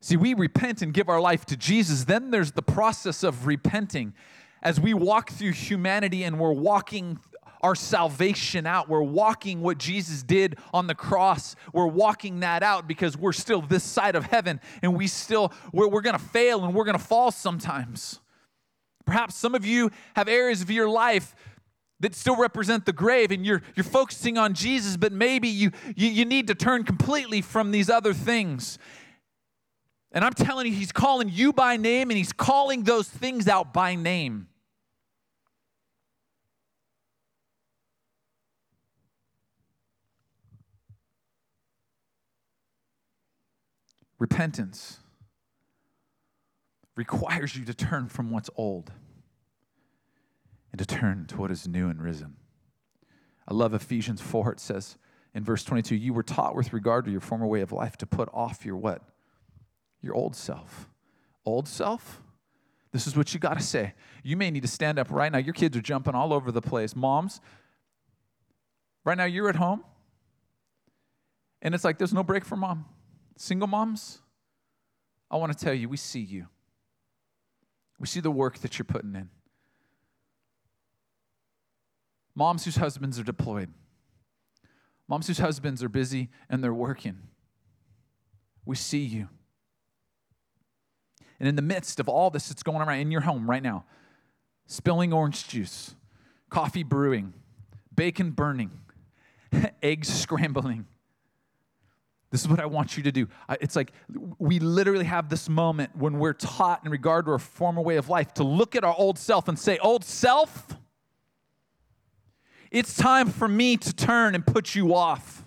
See, 0.00 0.16
we 0.16 0.32
repent 0.32 0.80
and 0.80 0.94
give 0.94 1.10
our 1.10 1.20
life 1.20 1.44
to 1.46 1.56
Jesus, 1.56 2.04
then 2.04 2.30
there's 2.30 2.52
the 2.52 2.62
process 2.62 3.22
of 3.22 3.46
repenting. 3.46 4.14
As 4.62 4.80
we 4.80 4.94
walk 4.94 5.30
through 5.30 5.52
humanity 5.52 6.24
and 6.24 6.38
we're 6.38 6.52
walking 6.52 7.18
our 7.64 7.74
salvation 7.74 8.66
out. 8.66 8.90
We're 8.90 9.02
walking 9.02 9.62
what 9.62 9.78
Jesus 9.78 10.22
did 10.22 10.58
on 10.74 10.86
the 10.86 10.94
cross. 10.94 11.56
We're 11.72 11.86
walking 11.86 12.40
that 12.40 12.62
out 12.62 12.86
because 12.86 13.16
we're 13.16 13.32
still 13.32 13.62
this 13.62 13.82
side 13.82 14.16
of 14.16 14.26
heaven 14.26 14.60
and 14.82 14.94
we 14.94 15.06
still, 15.06 15.50
we're, 15.72 15.88
we're 15.88 16.02
going 16.02 16.16
to 16.16 16.22
fail 16.22 16.62
and 16.62 16.74
we're 16.74 16.84
going 16.84 16.98
to 16.98 17.02
fall 17.02 17.30
sometimes. 17.30 18.20
Perhaps 19.06 19.36
some 19.36 19.54
of 19.54 19.64
you 19.64 19.90
have 20.14 20.28
areas 20.28 20.60
of 20.60 20.70
your 20.70 20.90
life 20.90 21.34
that 22.00 22.14
still 22.14 22.36
represent 22.36 22.84
the 22.84 22.92
grave 22.92 23.30
and 23.30 23.46
you're, 23.46 23.62
you're 23.74 23.84
focusing 23.84 24.36
on 24.36 24.52
Jesus, 24.52 24.98
but 24.98 25.10
maybe 25.10 25.48
you, 25.48 25.70
you, 25.96 26.08
you 26.08 26.26
need 26.26 26.48
to 26.48 26.54
turn 26.54 26.84
completely 26.84 27.40
from 27.40 27.70
these 27.70 27.88
other 27.88 28.12
things. 28.12 28.78
And 30.12 30.22
I'm 30.22 30.34
telling 30.34 30.66
you, 30.66 30.74
He's 30.74 30.92
calling 30.92 31.30
you 31.30 31.54
by 31.54 31.78
name 31.78 32.10
and 32.10 32.18
He's 32.18 32.34
calling 32.34 32.82
those 32.82 33.08
things 33.08 33.48
out 33.48 33.72
by 33.72 33.94
name. 33.94 34.48
Repentance 44.24 45.00
requires 46.96 47.54
you 47.56 47.66
to 47.66 47.74
turn 47.74 48.08
from 48.08 48.30
what's 48.30 48.48
old 48.56 48.90
and 50.72 50.78
to 50.78 50.86
turn 50.86 51.26
to 51.26 51.36
what 51.36 51.50
is 51.50 51.68
new 51.68 51.90
and 51.90 52.00
risen. 52.00 52.36
I 53.46 53.52
love 53.52 53.74
Ephesians 53.74 54.22
4. 54.22 54.52
It 54.52 54.60
says 54.60 54.96
in 55.34 55.44
verse 55.44 55.62
22, 55.62 55.94
you 55.94 56.14
were 56.14 56.22
taught 56.22 56.56
with 56.56 56.72
regard 56.72 57.04
to 57.04 57.10
your 57.10 57.20
former 57.20 57.46
way 57.46 57.60
of 57.60 57.70
life 57.70 57.98
to 57.98 58.06
put 58.06 58.30
off 58.32 58.64
your 58.64 58.78
what? 58.78 59.02
Your 60.00 60.14
old 60.14 60.34
self. 60.34 60.88
Old 61.44 61.68
self? 61.68 62.22
This 62.92 63.06
is 63.06 63.18
what 63.18 63.34
you 63.34 63.40
got 63.40 63.58
to 63.58 63.62
say. 63.62 63.92
You 64.22 64.38
may 64.38 64.50
need 64.50 64.62
to 64.62 64.68
stand 64.68 64.98
up 64.98 65.10
right 65.10 65.30
now. 65.30 65.36
Your 65.36 65.52
kids 65.52 65.76
are 65.76 65.82
jumping 65.82 66.14
all 66.14 66.32
over 66.32 66.50
the 66.50 66.62
place. 66.62 66.96
Moms, 66.96 67.42
right 69.04 69.18
now 69.18 69.26
you're 69.26 69.50
at 69.50 69.56
home, 69.56 69.84
and 71.60 71.74
it's 71.74 71.84
like 71.84 71.98
there's 71.98 72.14
no 72.14 72.22
break 72.22 72.46
for 72.46 72.56
mom. 72.56 72.86
Single 73.36 73.68
moms, 73.68 74.20
I 75.30 75.36
want 75.36 75.56
to 75.56 75.64
tell 75.64 75.74
you, 75.74 75.88
we 75.88 75.96
see 75.96 76.20
you. 76.20 76.46
We 77.98 78.06
see 78.06 78.20
the 78.20 78.30
work 78.30 78.58
that 78.58 78.78
you're 78.78 78.84
putting 78.84 79.14
in. 79.14 79.30
Moms 82.34 82.64
whose 82.64 82.76
husbands 82.76 83.18
are 83.18 83.24
deployed. 83.24 83.70
Moms 85.08 85.26
whose 85.26 85.38
husbands 85.38 85.82
are 85.82 85.88
busy 85.88 86.30
and 86.48 86.62
they're 86.62 86.74
working. 86.74 87.18
We 88.64 88.76
see 88.76 89.02
you. 89.02 89.28
And 91.38 91.48
in 91.48 91.56
the 91.56 91.62
midst 91.62 92.00
of 92.00 92.08
all 92.08 92.30
this 92.30 92.48
that's 92.48 92.62
going 92.62 92.80
on 92.80 92.94
in 92.94 93.10
your 93.10 93.22
home 93.22 93.48
right 93.48 93.62
now, 93.62 93.84
spilling 94.66 95.12
orange 95.12 95.46
juice, 95.46 95.94
coffee 96.48 96.82
brewing, 96.82 97.34
bacon 97.94 98.30
burning, 98.30 98.70
eggs 99.82 100.08
scrambling, 100.08 100.86
this 102.34 102.40
is 102.40 102.48
what 102.48 102.58
I 102.58 102.66
want 102.66 102.96
you 102.96 103.04
to 103.04 103.12
do. 103.12 103.28
It's 103.60 103.76
like 103.76 103.92
we 104.40 104.58
literally 104.58 105.04
have 105.04 105.28
this 105.28 105.48
moment 105.48 105.94
when 105.94 106.18
we're 106.18 106.32
taught 106.32 106.84
in 106.84 106.90
regard 106.90 107.26
to 107.26 107.30
our 107.30 107.38
former 107.38 107.80
way 107.80 107.94
of 107.94 108.08
life 108.08 108.34
to 108.34 108.42
look 108.42 108.74
at 108.74 108.82
our 108.82 108.94
old 108.98 109.20
self 109.20 109.46
and 109.46 109.56
say, 109.56 109.78
Old 109.78 110.04
self, 110.04 110.76
it's 112.72 112.96
time 112.96 113.28
for 113.28 113.46
me 113.46 113.76
to 113.76 113.92
turn 113.92 114.34
and 114.34 114.44
put 114.44 114.74
you 114.74 114.96
off. 114.96 115.44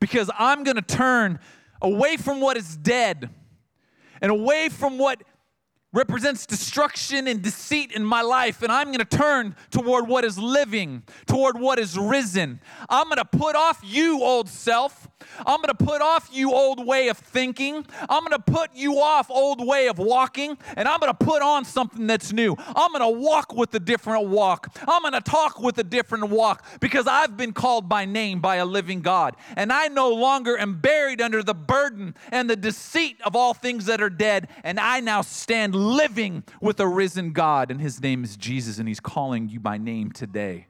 Because 0.00 0.30
I'm 0.38 0.64
going 0.64 0.76
to 0.76 0.80
turn 0.80 1.38
away 1.82 2.16
from 2.16 2.40
what 2.40 2.56
is 2.56 2.74
dead 2.74 3.28
and 4.22 4.32
away 4.32 4.70
from 4.70 4.96
what 4.96 5.22
represents 5.92 6.46
destruction 6.46 7.28
and 7.28 7.42
deceit 7.42 7.92
in 7.92 8.02
my 8.02 8.22
life, 8.22 8.62
and 8.62 8.72
I'm 8.72 8.86
going 8.86 9.00
to 9.00 9.04
turn 9.04 9.54
toward 9.70 10.08
what 10.08 10.24
is 10.24 10.38
living, 10.38 11.02
toward 11.26 11.60
what 11.60 11.78
is 11.78 11.98
risen. 11.98 12.60
I'm 12.88 13.04
going 13.04 13.18
to 13.18 13.26
put 13.26 13.54
off 13.54 13.80
you, 13.84 14.22
old 14.22 14.48
self. 14.48 15.08
I'm 15.38 15.60
going 15.60 15.74
to 15.76 15.84
put 15.84 16.02
off 16.02 16.28
you, 16.32 16.52
old 16.52 16.86
way 16.86 17.08
of 17.08 17.18
thinking. 17.18 17.84
I'm 18.08 18.24
going 18.24 18.30
to 18.30 18.38
put 18.38 18.74
you 18.74 18.98
off, 18.98 19.30
old 19.30 19.66
way 19.66 19.88
of 19.88 19.98
walking, 19.98 20.56
and 20.76 20.88
I'm 20.88 21.00
going 21.00 21.12
to 21.12 21.24
put 21.24 21.42
on 21.42 21.64
something 21.64 22.06
that's 22.06 22.32
new. 22.32 22.56
I'm 22.58 22.92
going 22.92 23.00
to 23.00 23.20
walk 23.20 23.54
with 23.54 23.74
a 23.74 23.80
different 23.80 24.28
walk. 24.28 24.74
I'm 24.86 25.02
going 25.02 25.12
to 25.14 25.20
talk 25.20 25.60
with 25.60 25.78
a 25.78 25.84
different 25.84 26.30
walk 26.30 26.64
because 26.80 27.06
I've 27.06 27.36
been 27.36 27.52
called 27.52 27.88
by 27.88 28.04
name 28.04 28.40
by 28.40 28.56
a 28.56 28.64
living 28.64 29.00
God, 29.00 29.36
and 29.56 29.72
I 29.72 29.88
no 29.88 30.10
longer 30.10 30.58
am 30.58 30.80
buried 30.80 31.20
under 31.20 31.42
the 31.42 31.54
burden 31.54 32.14
and 32.30 32.48
the 32.48 32.56
deceit 32.56 33.20
of 33.22 33.36
all 33.36 33.54
things 33.54 33.86
that 33.86 34.00
are 34.00 34.10
dead, 34.10 34.48
and 34.64 34.78
I 34.80 35.00
now 35.00 35.22
stand 35.22 35.74
living 35.74 36.44
with 36.60 36.80
a 36.80 36.86
risen 36.86 37.32
God, 37.32 37.70
and 37.70 37.80
his 37.80 38.00
name 38.00 38.24
is 38.24 38.36
Jesus, 38.36 38.78
and 38.78 38.88
he's 38.88 39.00
calling 39.00 39.48
you 39.48 39.60
by 39.60 39.78
name 39.78 40.12
today. 40.12 40.66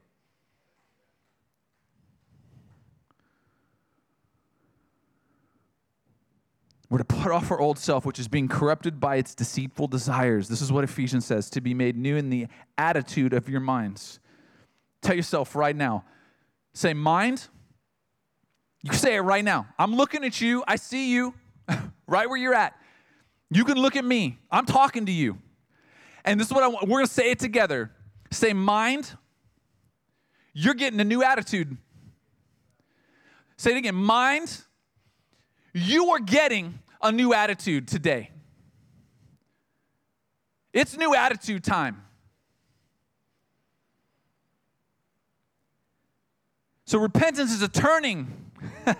We're 6.93 6.99
to 6.99 7.05
put 7.05 7.33
off 7.33 7.51
our 7.51 7.59
old 7.59 7.79
self, 7.79 8.05
which 8.05 8.19
is 8.19 8.29
being 8.29 8.49
corrupted 8.49 9.01
by 9.01 9.17
its 9.17 9.35
deceitful 9.35 9.89
desires. 9.89 10.49
This 10.49 10.61
is 10.61 10.71
what 10.71 10.85
Ephesians 10.85 11.25
says 11.25 11.49
to 11.51 11.63
be 11.63 11.73
made 11.73 11.97
new 11.97 12.17
in 12.17 12.29
the 12.29 12.49
attitude 12.77 13.33
of 13.33 13.49
your 13.49 13.61
minds. 13.61 14.21
Tell 15.01 15.17
yourself 15.17 15.57
right 15.57 15.75
now, 15.75 16.05
say, 16.75 16.93
mind. 16.93 17.49
You 18.83 18.93
say 18.93 19.15
it 19.15 19.21
right 19.21 19.43
now. 19.43 19.69
I'm 19.79 19.95
looking 19.95 20.23
at 20.23 20.41
you. 20.43 20.65
I 20.69 20.77
see 20.77 21.11
you 21.11 21.33
right 22.07 22.29
where 22.29 22.37
you're 22.37 22.55
at. 22.55 22.75
You 23.49 23.65
can 23.65 23.79
look 23.79 23.97
at 23.97 24.05
me. 24.05 24.39
I'm 24.51 24.67
talking 24.67 25.07
to 25.07 25.13
you. 25.13 25.39
And 26.27 26.39
this 26.39 26.49
is 26.49 26.53
what 26.53 26.63
I 26.63 26.69
want. 26.69 26.89
We're 26.89 26.99
going 26.99 27.07
to 27.07 27.13
say 27.13 27.31
it 27.31 27.39
together. 27.39 27.91
Say, 28.31 28.53
mind, 28.53 29.17
you're 30.53 30.75
getting 30.75 31.01
a 31.01 31.05
new 31.05 31.23
attitude. 31.23 31.75
Say 33.57 33.71
it 33.71 33.79
again. 33.79 33.95
Mind, 33.95 34.63
you 35.73 36.11
are 36.11 36.19
getting 36.19 36.79
a 37.01 37.11
new 37.11 37.35
attitude 37.35 37.89
today. 37.89 38.31
It's 40.73 40.97
new 40.97 41.15
attitude 41.15 41.65
time. 41.65 42.03
So 46.85 46.99
repentance 46.99 47.53
is 47.53 47.63
a 47.63 47.69
turning. 47.69 48.51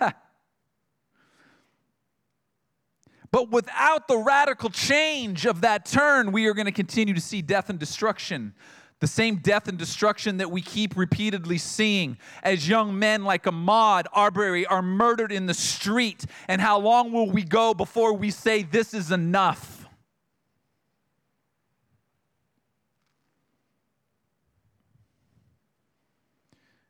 But 3.33 3.49
without 3.49 4.07
the 4.07 4.17
radical 4.17 4.69
change 4.69 5.47
of 5.47 5.61
that 5.61 5.87
turn, 5.87 6.31
we 6.31 6.45
are 6.45 6.53
going 6.53 6.67
to 6.67 6.71
continue 6.71 7.15
to 7.15 7.19
see 7.19 7.41
death 7.41 7.67
and 7.67 7.79
destruction. 7.79 8.53
The 8.99 9.07
same 9.07 9.37
death 9.37 9.67
and 9.67 9.77
destruction 9.77 10.37
that 10.37 10.49
we 10.49 10.61
keep 10.61 10.95
repeatedly 10.95 11.57
seeing 11.57 12.17
as 12.41 12.67
young 12.67 12.97
men 12.97 13.23
like 13.25 13.43
Ahmaud 13.43 14.05
Arbery 14.13 14.65
are 14.65 14.81
murdered 14.81 15.31
in 15.31 15.45
the 15.45 15.53
street. 15.53 16.25
And 16.47 16.61
how 16.61 16.79
long 16.79 17.11
will 17.11 17.29
we 17.29 17.43
go 17.43 17.73
before 17.73 18.13
we 18.13 18.31
say, 18.31 18.63
This 18.63 18.93
is 18.93 19.11
enough? 19.11 19.85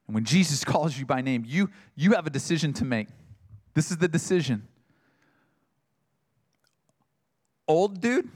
And 0.08 0.14
when 0.14 0.26
Jesus 0.26 0.64
calls 0.66 0.98
you 0.98 1.06
by 1.06 1.22
name, 1.22 1.44
you, 1.48 1.70
you 1.96 2.14
have 2.14 2.28
a 2.28 2.30
decision 2.30 2.74
to 2.74 2.86
make. 2.86 3.08
This 3.74 3.90
is 3.90 3.98
the 3.98 4.08
decision 4.08 4.68
old 7.68 8.02
dude, 8.02 8.30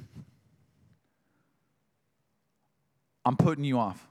I'm 3.27 3.35
putting 3.35 3.65
you 3.65 3.77
off. 3.77 4.07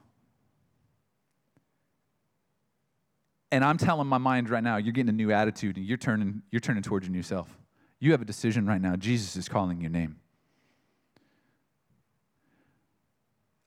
And 3.51 3.65
I'm 3.65 3.79
telling 3.79 4.07
my 4.07 4.19
mind 4.19 4.47
right 4.47 4.63
now, 4.63 4.77
you're 4.77 4.91
getting 4.91 5.09
a 5.09 5.13
new 5.13 5.31
attitude 5.31 5.75
and 5.77 5.85
you're 5.87 5.97
turning, 5.97 6.43
you're 6.51 6.59
turning 6.59 6.83
towards 6.83 7.07
your 7.07 7.13
new 7.13 7.23
self. 7.23 7.57
You 7.99 8.11
have 8.11 8.21
a 8.21 8.25
decision 8.25 8.67
right 8.67 8.79
now. 8.79 8.95
Jesus 8.95 9.35
is 9.35 9.49
calling 9.49 9.81
your 9.81 9.89
name. 9.89 10.17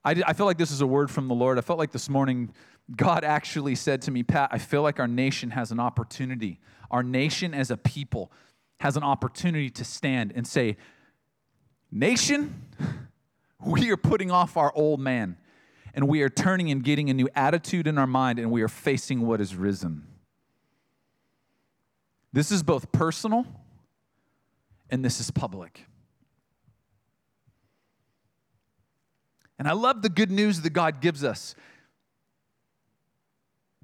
I, 0.05 0.23
I 0.25 0.35
feel 0.35 0.47
like 0.47 0.57
this 0.57 0.71
is 0.71 0.83
a 0.83 0.87
word 0.87 1.11
from 1.11 1.27
the 1.27 1.35
Lord. 1.35 1.59
I 1.59 1.63
felt 1.63 1.81
like 1.81 1.91
this 1.91 2.09
morning 2.09 2.55
God 2.95 3.25
actually 3.25 3.75
said 3.75 4.03
to 4.03 4.13
me, 4.13 4.23
Pat, 4.23 4.51
I 4.53 4.59
feel 4.59 4.83
like 4.83 5.01
our 5.01 5.09
nation 5.09 5.51
has 5.51 5.73
an 5.73 5.81
opportunity. 5.81 6.61
Our 6.93 7.03
nation 7.03 7.55
as 7.55 7.73
a 7.73 7.77
people 7.77 8.31
has 8.79 8.97
an 8.97 9.03
opportunity 9.03 9.71
to 9.71 9.85
stand 9.85 10.33
and 10.37 10.47
say, 10.47 10.77
Nation, 11.91 12.69
we 13.67 13.91
are 13.91 13.97
putting 13.97 14.31
off 14.31 14.57
our 14.57 14.73
old 14.77 15.01
man 15.01 15.37
and 15.95 16.09
we 16.09 16.23
are 16.23 16.29
turning 16.29 16.71
and 16.71 16.83
getting 16.83 17.11
a 17.11 17.15
new 17.15 17.29
attitude 17.35 17.87
in 17.87 17.99
our 17.99 18.07
mind, 18.07 18.39
and 18.39 18.51
we 18.51 18.63
are 18.63 18.69
facing 18.69 19.27
what 19.27 19.41
is 19.41 19.55
risen. 19.55 20.07
This 22.33 22.53
is 22.53 22.63
both 22.63 22.93
personal 22.93 23.47
and 24.89 25.05
this 25.05 25.21
is 25.21 25.31
public. 25.31 25.87
And 29.59 29.69
I 29.69 29.73
love 29.73 30.03
the 30.03 30.09
good 30.09 30.31
news 30.31 30.63
that 30.63 30.71
God 30.71 31.01
gives 31.01 31.23
us. 31.23 31.55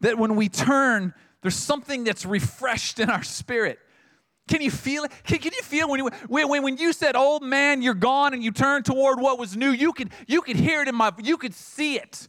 That 0.01 0.19
when 0.19 0.37
we 0.37 0.49
turn, 0.49 1.12
there's 1.42 1.57
something 1.57 2.05
that's 2.05 2.25
refreshed 2.25 2.99
in 2.99 3.11
our 3.11 3.23
spirit. 3.23 3.79
Can 4.49 4.63
you 4.63 4.71
feel 4.71 5.05
it? 5.05 5.13
Can, 5.25 5.39
can 5.39 5.53
you 5.53 5.63
feel 5.63 5.89
when 5.89 5.99
you, 5.99 6.11
when, 6.29 6.63
when 6.63 6.77
you 6.77 6.93
said, 6.93 7.17
old 7.17 7.43
man, 7.43 7.83
you're 7.83 7.95
gone, 7.95 8.33
and 8.33 8.45
you 8.45 8.53
turned 8.53 8.85
toward 8.85 9.21
what 9.21 9.39
was 9.39 9.57
new? 9.57 9.71
You 9.71 9.93
could, 9.93 10.11
you 10.27 10.41
could 10.43 10.57
hear 10.57 10.83
it 10.83 10.89
in 10.89 10.95
my, 10.95 11.13
you 11.23 11.37
could 11.37 11.55
see 11.55 11.97
it. 11.97 12.29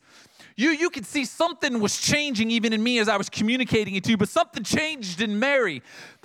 You, 0.55 0.71
you 0.71 0.89
could 0.89 1.05
see 1.05 1.23
something 1.23 1.79
was 1.79 1.99
changing 2.01 2.49
even 2.49 2.73
in 2.73 2.81
me 2.81 2.97
as 2.97 3.07
I 3.07 3.17
was 3.17 3.29
communicating 3.29 3.93
it 3.93 4.03
to 4.05 4.09
you, 4.09 4.17
but 4.17 4.29
something 4.29 4.63
changed 4.63 5.21
in 5.21 5.37
Mary. 5.37 5.83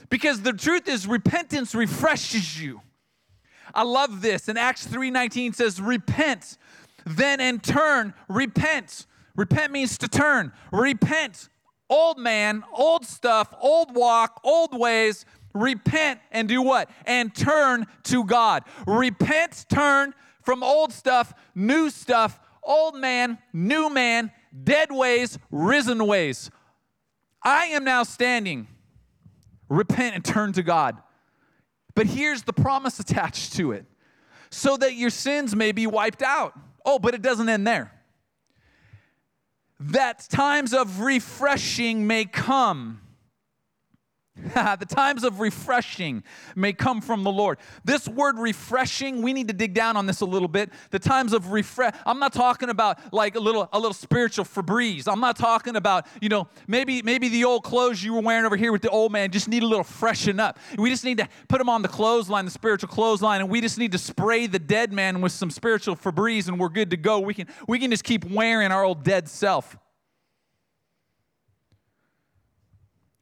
Because 0.08 0.40
the 0.40 0.54
truth 0.54 0.88
is, 0.88 1.06
repentance 1.06 1.74
refreshes 1.74 2.60
you. 2.60 2.80
I 3.74 3.82
love 3.82 4.22
this. 4.22 4.48
In 4.48 4.56
Acts 4.56 4.86
3:19 4.86 5.54
says, 5.54 5.80
repent, 5.80 6.56
then 7.04 7.40
and 7.40 7.62
turn, 7.62 8.14
repent. 8.28 9.06
Repent 9.36 9.72
means 9.72 9.98
to 9.98 10.08
turn. 10.08 10.52
Repent. 10.72 11.48
Old 11.90 12.18
man, 12.18 12.64
old 12.72 13.04
stuff, 13.04 13.52
old 13.60 13.94
walk, 13.94 14.40
old 14.44 14.78
ways 14.78 15.26
repent 15.54 16.20
and 16.30 16.48
do 16.48 16.62
what? 16.62 16.90
And 17.06 17.34
turn 17.34 17.86
to 18.04 18.24
God. 18.24 18.64
Repent, 18.86 19.66
turn 19.68 20.14
from 20.42 20.62
old 20.62 20.92
stuff, 20.92 21.32
new 21.54 21.90
stuff, 21.90 22.40
old 22.62 22.96
man, 22.96 23.38
new 23.52 23.88
man, 23.88 24.32
dead 24.64 24.90
ways, 24.90 25.38
risen 25.50 26.06
ways. 26.06 26.50
I 27.42 27.66
am 27.66 27.84
now 27.84 28.02
standing. 28.02 28.68
Repent 29.68 30.14
and 30.14 30.24
turn 30.24 30.52
to 30.54 30.62
God. 30.62 30.96
But 31.94 32.06
here's 32.06 32.42
the 32.42 32.52
promise 32.52 33.00
attached 33.00 33.54
to 33.54 33.72
it 33.72 33.86
so 34.50 34.76
that 34.76 34.94
your 34.94 35.10
sins 35.10 35.56
may 35.56 35.72
be 35.72 35.86
wiped 35.86 36.22
out. 36.22 36.58
Oh, 36.84 36.98
but 36.98 37.14
it 37.14 37.22
doesn't 37.22 37.48
end 37.48 37.66
there. 37.66 37.92
That 39.80 40.26
times 40.30 40.74
of 40.74 41.00
refreshing 41.00 42.06
may 42.06 42.24
come 42.24 43.01
the 44.54 44.86
times 44.88 45.22
of 45.24 45.40
refreshing 45.40 46.24
may 46.56 46.72
come 46.72 47.00
from 47.00 47.22
the 47.22 47.30
Lord. 47.30 47.58
This 47.84 48.08
word 48.08 48.38
refreshing, 48.38 49.22
we 49.22 49.32
need 49.32 49.48
to 49.48 49.54
dig 49.54 49.72
down 49.72 49.96
on 49.96 50.06
this 50.06 50.20
a 50.20 50.26
little 50.26 50.48
bit. 50.48 50.70
The 50.90 50.98
times 50.98 51.32
of 51.32 51.52
refresh, 51.52 51.94
I'm 52.04 52.18
not 52.18 52.32
talking 52.32 52.68
about 52.68 52.98
like 53.12 53.36
a 53.36 53.40
little 53.40 53.68
a 53.72 53.78
little 53.78 53.94
spiritual 53.94 54.44
Febreze. 54.44 55.06
I'm 55.06 55.20
not 55.20 55.36
talking 55.36 55.76
about, 55.76 56.06
you 56.20 56.28
know, 56.28 56.48
maybe 56.66 57.02
maybe 57.02 57.28
the 57.28 57.44
old 57.44 57.62
clothes 57.62 58.02
you 58.02 58.14
were 58.14 58.20
wearing 58.20 58.44
over 58.44 58.56
here 58.56 58.72
with 58.72 58.82
the 58.82 58.90
old 58.90 59.12
man 59.12 59.30
just 59.30 59.48
need 59.48 59.62
a 59.62 59.66
little 59.66 59.84
freshen 59.84 60.40
up. 60.40 60.58
We 60.76 60.90
just 60.90 61.04
need 61.04 61.18
to 61.18 61.28
put 61.48 61.58
them 61.58 61.68
on 61.68 61.82
the 61.82 61.88
clothesline, 61.88 62.44
the 62.44 62.50
spiritual 62.50 62.88
clothesline, 62.88 63.40
and 63.40 63.50
we 63.50 63.60
just 63.60 63.78
need 63.78 63.92
to 63.92 63.98
spray 63.98 64.46
the 64.46 64.58
dead 64.58 64.92
man 64.92 65.20
with 65.20 65.32
some 65.32 65.50
spiritual 65.50 65.94
Febreze 65.94 66.48
and 66.48 66.58
we're 66.58 66.68
good 66.68 66.90
to 66.90 66.96
go. 66.96 67.20
We 67.20 67.34
can 67.34 67.46
we 67.68 67.78
can 67.78 67.90
just 67.90 68.04
keep 68.04 68.24
wearing 68.24 68.72
our 68.72 68.84
old 68.84 69.04
dead 69.04 69.28
self. 69.28 69.76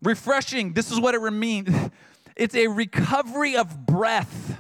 Refreshing, 0.03 0.73
this 0.73 0.91
is 0.91 0.99
what 0.99 1.15
it 1.15 1.21
means 1.31 1.69
it's 2.37 2.55
a 2.55 2.69
recovery 2.69 3.57
of 3.57 3.87
breath, 3.87 4.59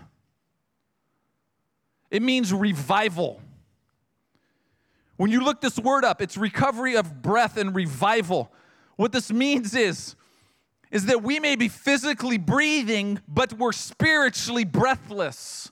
it 2.10 2.22
means 2.22 2.52
revival. 2.52 3.40
When 5.16 5.30
you 5.30 5.44
look 5.44 5.60
this 5.60 5.78
word 5.78 6.02
up, 6.02 6.22
it's 6.22 6.38
recovery 6.38 6.96
of 6.96 7.20
breath 7.20 7.58
and 7.58 7.74
revival. 7.74 8.50
What 8.96 9.12
this 9.12 9.30
means 9.30 9.74
is, 9.74 10.16
is 10.90 11.06
that 11.06 11.22
we 11.22 11.38
may 11.38 11.56
be 11.56 11.68
physically 11.68 12.38
breathing, 12.38 13.20
but 13.28 13.52
we're 13.52 13.72
spiritually 13.72 14.64
breathless. 14.64 15.70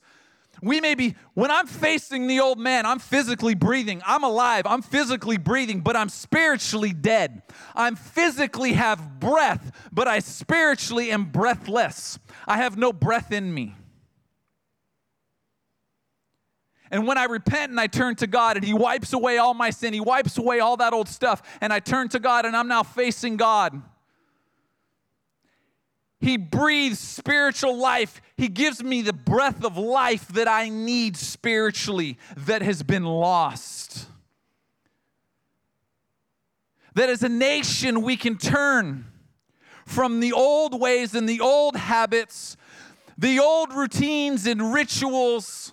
We 0.63 0.81
may 0.81 0.95
be, 0.95 1.15
when 1.35 1.51
I'm 1.51 1.67
facing 1.67 2.27
the 2.27 2.41
old 2.41 2.59
man, 2.59 2.85
I'm 2.85 2.99
physically 2.99 3.55
breathing. 3.55 4.03
I'm 4.05 4.25
alive. 4.25 4.67
I'm 4.67 4.83
physically 4.83 5.37
breathing, 5.37 5.81
but 5.81 5.97
I'm 5.97 6.09
spiritually 6.09 6.93
dead. 6.93 7.43
I'm 7.75 7.95
physically 7.95 8.73
have 8.73 9.21
breath, 9.21 9.73
but 9.93 10.09
I 10.09 10.19
spiritually 10.19 11.11
am 11.11 11.27
breathless. 11.27 12.19
I 12.47 12.57
have 12.57 12.77
no 12.77 12.93
breath 12.93 13.31
in 13.31 13.53
me. 13.53 13.75
And 16.91 17.07
when 17.07 17.19
I 17.19 17.25
repent 17.25 17.71
and 17.71 17.79
I 17.79 17.87
turn 17.87 18.17
to 18.17 18.27
God 18.27 18.57
and 18.57 18.65
He 18.65 18.73
wipes 18.73 19.13
away 19.13 19.39
all 19.39 19.55
my 19.55 19.71
sin, 19.71 19.93
He 19.93 20.01
wipes 20.01 20.39
away 20.39 20.61
all 20.61 20.77
that 20.79 20.93
old 20.93 21.09
stuff, 21.09 21.43
and 21.61 21.73
I 21.73 21.81
turn 21.81 22.09
to 22.09 22.19
God 22.19 22.47
and 22.47 22.57
I'm 22.57 22.69
now 22.69 22.83
facing 22.83 23.37
God 23.37 23.83
he 26.21 26.37
breathes 26.37 26.99
spiritual 26.99 27.77
life. 27.77 28.21
He 28.37 28.49
gives 28.49 28.83
me 28.83 29.03
the 29.03 29.13
breath 29.13 29.65
of 29.65 29.77
life 29.77 30.29
that 30.29 30.49
I 30.49 30.69
need 30.69 31.17
spiritually 31.17 32.19
that 32.37 32.61
has 32.63 32.83
been 32.83 33.05
lost. 33.05 34.07
That 36.95 37.09
as 37.09 37.23
a 37.23 37.29
nation, 37.29 38.03
we 38.03 38.17
can 38.17 38.37
turn 38.37 39.07
from 39.87 40.19
the 40.19 40.33
old 40.33 40.79
ways 40.79 41.15
and 41.15 41.29
the 41.29 41.41
old 41.41 41.77
habits, 41.77 42.57
the 43.17 43.39
old 43.39 43.73
routines 43.73 44.47
and 44.47 44.73
rituals 44.73 45.73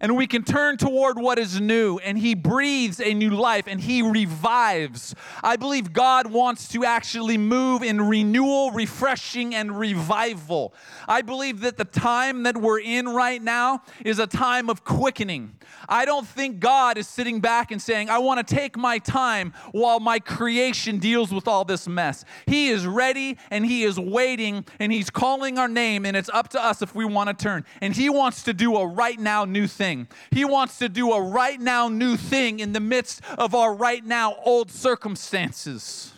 and 0.00 0.16
we 0.16 0.26
can 0.26 0.42
turn 0.42 0.76
toward 0.76 1.18
what 1.18 1.38
is 1.38 1.60
new 1.60 1.98
and 1.98 2.18
he 2.18 2.34
breathes 2.34 3.00
a 3.00 3.14
new 3.14 3.30
life 3.30 3.64
and 3.66 3.80
he 3.80 4.02
revives. 4.02 5.14
I 5.42 5.56
believe 5.56 5.92
god 5.92 6.30
wants 6.30 6.68
to 6.68 6.84
actually 6.84 7.38
move 7.38 7.82
in 7.82 8.00
renewal 8.00 8.70
refreshing 8.70 9.54
and 9.54 9.78
revival. 9.78 10.74
I 11.06 11.22
believe 11.22 11.60
that 11.60 11.76
the 11.76 11.84
time 11.84 12.44
that 12.44 12.56
we're 12.56 12.80
in 12.80 13.08
right 13.08 13.42
now 13.42 13.82
is 14.04 14.18
a 14.18 14.26
time 14.26 14.70
of 14.70 14.84
quickening. 14.84 15.56
I 15.88 16.04
don't 16.04 16.26
think 16.26 16.60
god 16.60 16.98
is 16.98 17.08
sitting 17.08 17.40
back 17.40 17.70
and 17.70 17.80
saying 17.80 18.10
i 18.10 18.18
want 18.18 18.46
to 18.46 18.54
take 18.54 18.76
my 18.76 18.98
time 18.98 19.52
while 19.72 20.00
my 20.00 20.18
creation 20.18 20.98
deals 20.98 21.32
with 21.32 21.48
all 21.48 21.64
this 21.64 21.88
mess. 21.88 22.24
He 22.46 22.68
is 22.68 22.86
ready 22.86 23.38
and 23.50 23.64
he 23.64 23.84
is 23.84 23.98
waiting 23.98 24.64
and 24.78 24.92
he's 24.92 25.10
calling 25.10 25.58
our 25.58 25.68
name 25.68 26.06
and 26.06 26.16
it's 26.16 26.30
up 26.30 26.48
to 26.50 26.64
us 26.64 26.82
if 26.82 26.94
we 26.94 27.04
want 27.04 27.28
to 27.28 27.34
turn. 27.34 27.64
And 27.80 27.94
he 27.94 28.08
wants 28.08 28.42
to 28.44 28.52
do 28.52 28.76
a 28.76 28.86
right 28.86 29.18
now 29.18 29.44
new 29.44 29.66
thing 29.66 29.87
thing. 29.88 30.08
He 30.30 30.44
wants 30.44 30.78
to 30.78 30.88
do 30.88 31.12
a 31.12 31.20
right 31.20 31.60
now 31.60 31.88
new 31.88 32.16
thing 32.16 32.60
in 32.60 32.72
the 32.72 32.80
midst 32.80 33.22
of 33.38 33.54
our 33.54 33.74
right 33.74 34.04
now 34.04 34.36
old 34.44 34.70
circumstances. 34.70 36.12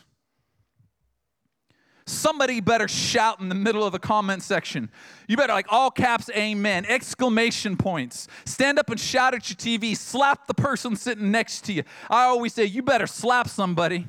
Somebody 2.06 2.60
better 2.60 2.88
shout 2.88 3.38
in 3.38 3.48
the 3.48 3.54
middle 3.54 3.84
of 3.84 3.92
the 3.92 4.00
comment 4.00 4.42
section. 4.42 4.90
You 5.28 5.36
better, 5.36 5.52
like, 5.52 5.66
all 5.68 5.92
caps, 5.92 6.28
amen, 6.30 6.84
exclamation 6.86 7.76
points. 7.76 8.26
Stand 8.44 8.80
up 8.80 8.90
and 8.90 8.98
shout 8.98 9.32
at 9.32 9.48
your 9.48 9.56
TV. 9.56 9.96
Slap 9.96 10.48
the 10.48 10.54
person 10.54 10.96
sitting 10.96 11.30
next 11.30 11.60
to 11.66 11.72
you. 11.72 11.84
I 12.08 12.24
always 12.24 12.52
say, 12.52 12.64
you 12.64 12.82
better 12.82 13.06
slap 13.06 13.48
somebody. 13.48 14.06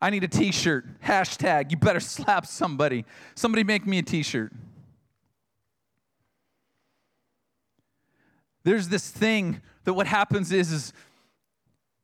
I 0.00 0.08
need 0.08 0.24
a 0.24 0.28
t 0.28 0.52
shirt. 0.52 0.86
Hashtag, 1.02 1.70
you 1.70 1.76
better 1.76 2.00
slap 2.16 2.46
somebody. 2.46 3.04
Somebody 3.34 3.62
make 3.62 3.86
me 3.86 3.98
a 3.98 4.02
t 4.02 4.22
shirt. 4.22 4.52
There's 8.64 8.88
this 8.88 9.10
thing 9.10 9.60
that 9.84 9.94
what 9.94 10.06
happens 10.06 10.52
is, 10.52 10.70
is 10.70 10.92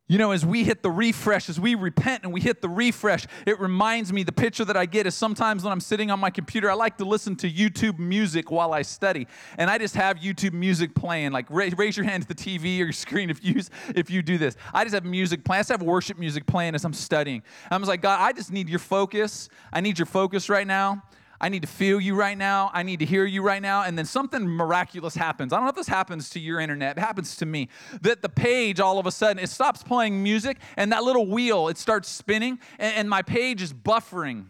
you 0.09 0.17
know, 0.17 0.31
as 0.31 0.43
we 0.43 0.63
hit 0.63 0.81
the 0.81 0.89
refresh, 0.89 1.49
as 1.49 1.59
we 1.59 1.75
repent 1.75 2.23
and 2.23 2.33
we 2.33 2.41
hit 2.41 2.63
the 2.63 2.67
refresh, 2.67 3.27
it 3.45 3.59
reminds 3.59 4.11
me 4.11 4.23
the 4.23 4.31
picture 4.31 4.65
that 4.65 4.75
I 4.75 4.87
get 4.87 5.05
is 5.05 5.13
sometimes 5.13 5.63
when 5.63 5.71
I'm 5.71 5.79
sitting 5.79 6.09
on 6.09 6.19
my 6.19 6.31
computer, 6.31 6.69
I 6.69 6.73
like 6.73 6.97
to 6.97 7.05
listen 7.05 7.35
to 7.37 7.49
YouTube 7.49 7.99
music 7.99 8.49
while 8.49 8.73
I 8.73 8.81
study. 8.81 9.27
And 9.59 9.69
I 9.69 9.77
just 9.77 9.93
have 9.95 10.17
YouTube 10.17 10.53
music 10.53 10.95
playing. 10.95 11.31
Like 11.31 11.45
raise, 11.51 11.95
your 11.95 12.07
hand 12.07 12.23
to 12.23 12.27
the 12.27 12.33
TV 12.33 12.63
or 12.63 12.85
your 12.85 12.91
screen 12.91 13.29
if 13.29 13.45
you 13.45 13.61
if 13.95 14.09
you 14.09 14.23
do 14.23 14.39
this. 14.39 14.57
I 14.73 14.83
just 14.83 14.95
have 14.95 15.05
music 15.05 15.45
playing. 15.45 15.59
I 15.59 15.61
just 15.61 15.69
have 15.69 15.83
worship 15.83 16.17
music 16.17 16.47
playing 16.47 16.73
as 16.73 16.83
I'm 16.83 16.93
studying. 16.93 17.43
I'm 17.69 17.81
just 17.81 17.89
like, 17.89 18.01
God, 18.01 18.19
I 18.19 18.33
just 18.33 18.51
need 18.51 18.67
your 18.67 18.79
focus. 18.79 19.47
I 19.71 19.79
need 19.79 19.99
your 19.99 20.07
focus 20.07 20.49
right 20.49 20.65
now. 20.65 21.03
I 21.41 21.49
need 21.49 21.61
to 21.61 21.67
feel 21.67 22.01
you 22.01 22.15
right 22.15 22.37
now. 22.37 22.69
I 22.73 22.83
need 22.83 22.99
to 22.99 23.05
hear 23.05 23.25
you 23.25 23.41
right 23.41 23.61
now. 23.61 23.83
And 23.83 23.97
then 23.97 24.05
something 24.05 24.45
miraculous 24.45 25.15
happens. 25.15 25.53
I 25.53 25.57
don't 25.57 25.65
know 25.65 25.69
if 25.69 25.75
this 25.75 25.87
happens 25.87 26.29
to 26.31 26.39
your 26.39 26.59
internet, 26.59 26.97
it 26.97 27.01
happens 27.01 27.37
to 27.37 27.45
me. 27.45 27.69
That 28.01 28.21
the 28.21 28.29
page 28.29 28.79
all 28.79 28.99
of 28.99 29.05
a 29.05 29.11
sudden 29.11 29.41
it 29.41 29.49
stops 29.49 29.81
playing 29.81 30.21
music 30.21 30.57
and 30.75 30.91
that 30.91 31.03
little 31.03 31.27
wheel 31.27 31.69
it 31.69 31.77
starts 31.77 32.09
spinning 32.09 32.59
and, 32.77 32.95
and 32.95 33.09
my 33.09 33.21
page 33.21 33.61
is 33.61 33.73
buffering. 33.73 34.45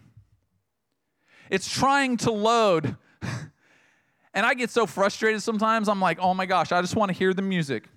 It's 1.48 1.72
trying 1.72 2.16
to 2.18 2.30
load. 2.30 2.96
and 4.34 4.46
I 4.46 4.54
get 4.54 4.70
so 4.70 4.86
frustrated 4.86 5.42
sometimes. 5.42 5.88
I'm 5.88 6.00
like, 6.00 6.18
oh 6.20 6.34
my 6.34 6.46
gosh, 6.46 6.72
I 6.72 6.80
just 6.80 6.96
want 6.96 7.10
to 7.10 7.16
hear 7.16 7.34
the 7.34 7.42
music. 7.42 7.88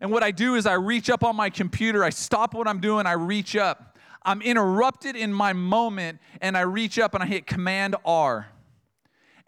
And 0.00 0.10
what 0.10 0.22
I 0.22 0.30
do 0.30 0.54
is 0.54 0.66
I 0.66 0.74
reach 0.74 1.08
up 1.08 1.24
on 1.24 1.36
my 1.36 1.48
computer, 1.48 2.04
I 2.04 2.10
stop 2.10 2.52
what 2.52 2.68
I'm 2.68 2.80
doing, 2.80 3.06
I 3.06 3.12
reach 3.12 3.56
up. 3.56 3.95
I'm 4.26 4.42
interrupted 4.42 5.16
in 5.16 5.32
my 5.32 5.52
moment 5.52 6.18
and 6.40 6.56
I 6.56 6.62
reach 6.62 6.98
up 6.98 7.14
and 7.14 7.22
I 7.22 7.26
hit 7.26 7.46
Command 7.46 7.96
R. 8.04 8.48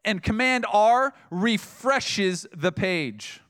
And 0.04 0.22
Command 0.22 0.64
R 0.72 1.12
refreshes 1.30 2.46
the 2.56 2.72
page. 2.72 3.40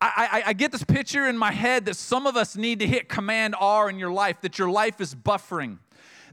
I, 0.00 0.28
I, 0.32 0.42
I, 0.50 0.52
get 0.52 0.70
this 0.70 0.84
picture 0.84 1.26
in 1.26 1.36
my 1.36 1.50
head 1.50 1.86
that 1.86 1.96
some 1.96 2.28
of 2.28 2.36
us 2.36 2.56
need 2.56 2.78
to 2.78 2.86
hit 2.86 3.08
Command 3.08 3.56
R 3.58 3.90
in 3.90 3.98
your 3.98 4.12
life, 4.12 4.40
that 4.42 4.56
your 4.56 4.70
life 4.70 5.00
is 5.00 5.12
buffering 5.12 5.78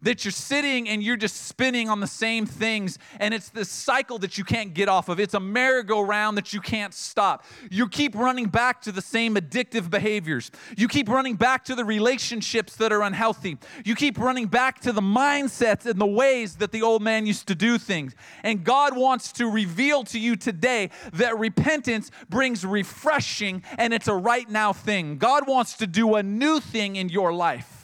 that 0.05 0.23
you're 0.23 0.31
sitting 0.31 0.87
and 0.87 1.03
you're 1.03 1.17
just 1.17 1.47
spinning 1.47 1.89
on 1.89 1.99
the 1.99 2.07
same 2.07 2.45
things, 2.45 2.97
and 3.19 3.33
it's 3.33 3.49
this 3.49 3.69
cycle 3.69 4.19
that 4.19 4.37
you 4.37 4.43
can't 4.43 4.73
get 4.73 4.87
off 4.87 5.09
of. 5.09 5.19
It's 5.19 5.33
a 5.33 5.39
merry-go-round 5.39 6.37
that 6.37 6.53
you 6.53 6.61
can't 6.61 6.93
stop. 6.93 7.43
You 7.71 7.89
keep 7.89 8.15
running 8.15 8.45
back 8.45 8.81
to 8.83 8.91
the 8.91 9.01
same 9.01 9.35
addictive 9.35 9.89
behaviors. 9.89 10.51
You 10.77 10.87
keep 10.87 11.09
running 11.09 11.35
back 11.35 11.65
to 11.65 11.75
the 11.75 11.83
relationships 11.83 12.75
that 12.77 12.93
are 12.93 13.01
unhealthy. 13.01 13.57
You 13.83 13.95
keep 13.95 14.19
running 14.19 14.45
back 14.45 14.79
to 14.81 14.91
the 14.91 15.01
mindsets 15.01 15.87
and 15.87 15.99
the 15.99 16.05
ways 16.05 16.57
that 16.57 16.71
the 16.71 16.83
old 16.83 17.01
man 17.01 17.25
used 17.25 17.47
to 17.47 17.55
do 17.55 17.79
things. 17.79 18.15
And 18.43 18.63
God 18.63 18.95
wants 18.95 19.31
to 19.33 19.49
reveal 19.49 20.03
to 20.05 20.19
you 20.19 20.35
today 20.35 20.91
that 21.13 21.37
repentance 21.39 22.11
brings 22.29 22.63
refreshing 22.63 23.63
and 23.77 23.91
it's 23.91 24.07
a 24.07 24.15
right 24.15 24.47
now 24.47 24.71
thing. 24.71 25.17
God 25.17 25.47
wants 25.47 25.77
to 25.77 25.87
do 25.87 26.13
a 26.13 26.21
new 26.21 26.59
thing 26.59 26.95
in 26.95 27.09
your 27.09 27.33
life. 27.33 27.74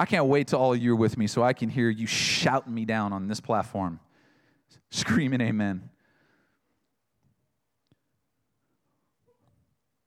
I 0.00 0.06
can't 0.06 0.24
wait 0.24 0.46
till 0.46 0.58
all 0.58 0.72
of 0.72 0.82
you 0.82 0.94
are 0.94 0.96
with 0.96 1.18
me 1.18 1.26
so 1.26 1.42
I 1.42 1.52
can 1.52 1.68
hear 1.68 1.90
you 1.90 2.06
shouting 2.06 2.72
me 2.72 2.86
down 2.86 3.12
on 3.12 3.28
this 3.28 3.38
platform, 3.38 4.00
screaming 4.90 5.42
amen. 5.42 5.90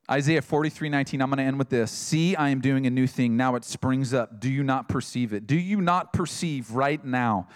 Isaiah 0.09 0.41
43 0.41 0.89
19, 0.89 1.21
I'm 1.21 1.29
going 1.29 1.37
to 1.37 1.43
end 1.43 1.59
with 1.59 1.69
this. 1.69 1.91
See, 1.91 2.35
I 2.35 2.49
am 2.49 2.59
doing 2.59 2.87
a 2.87 2.89
new 2.89 3.05
thing. 3.05 3.37
Now 3.37 3.53
it 3.53 3.63
springs 3.63 4.15
up. 4.15 4.39
Do 4.39 4.49
you 4.49 4.63
not 4.63 4.89
perceive 4.89 5.31
it? 5.31 5.45
Do 5.45 5.55
you 5.55 5.79
not 5.79 6.11
perceive 6.11 6.71
right 6.71 7.03
now 7.05 7.47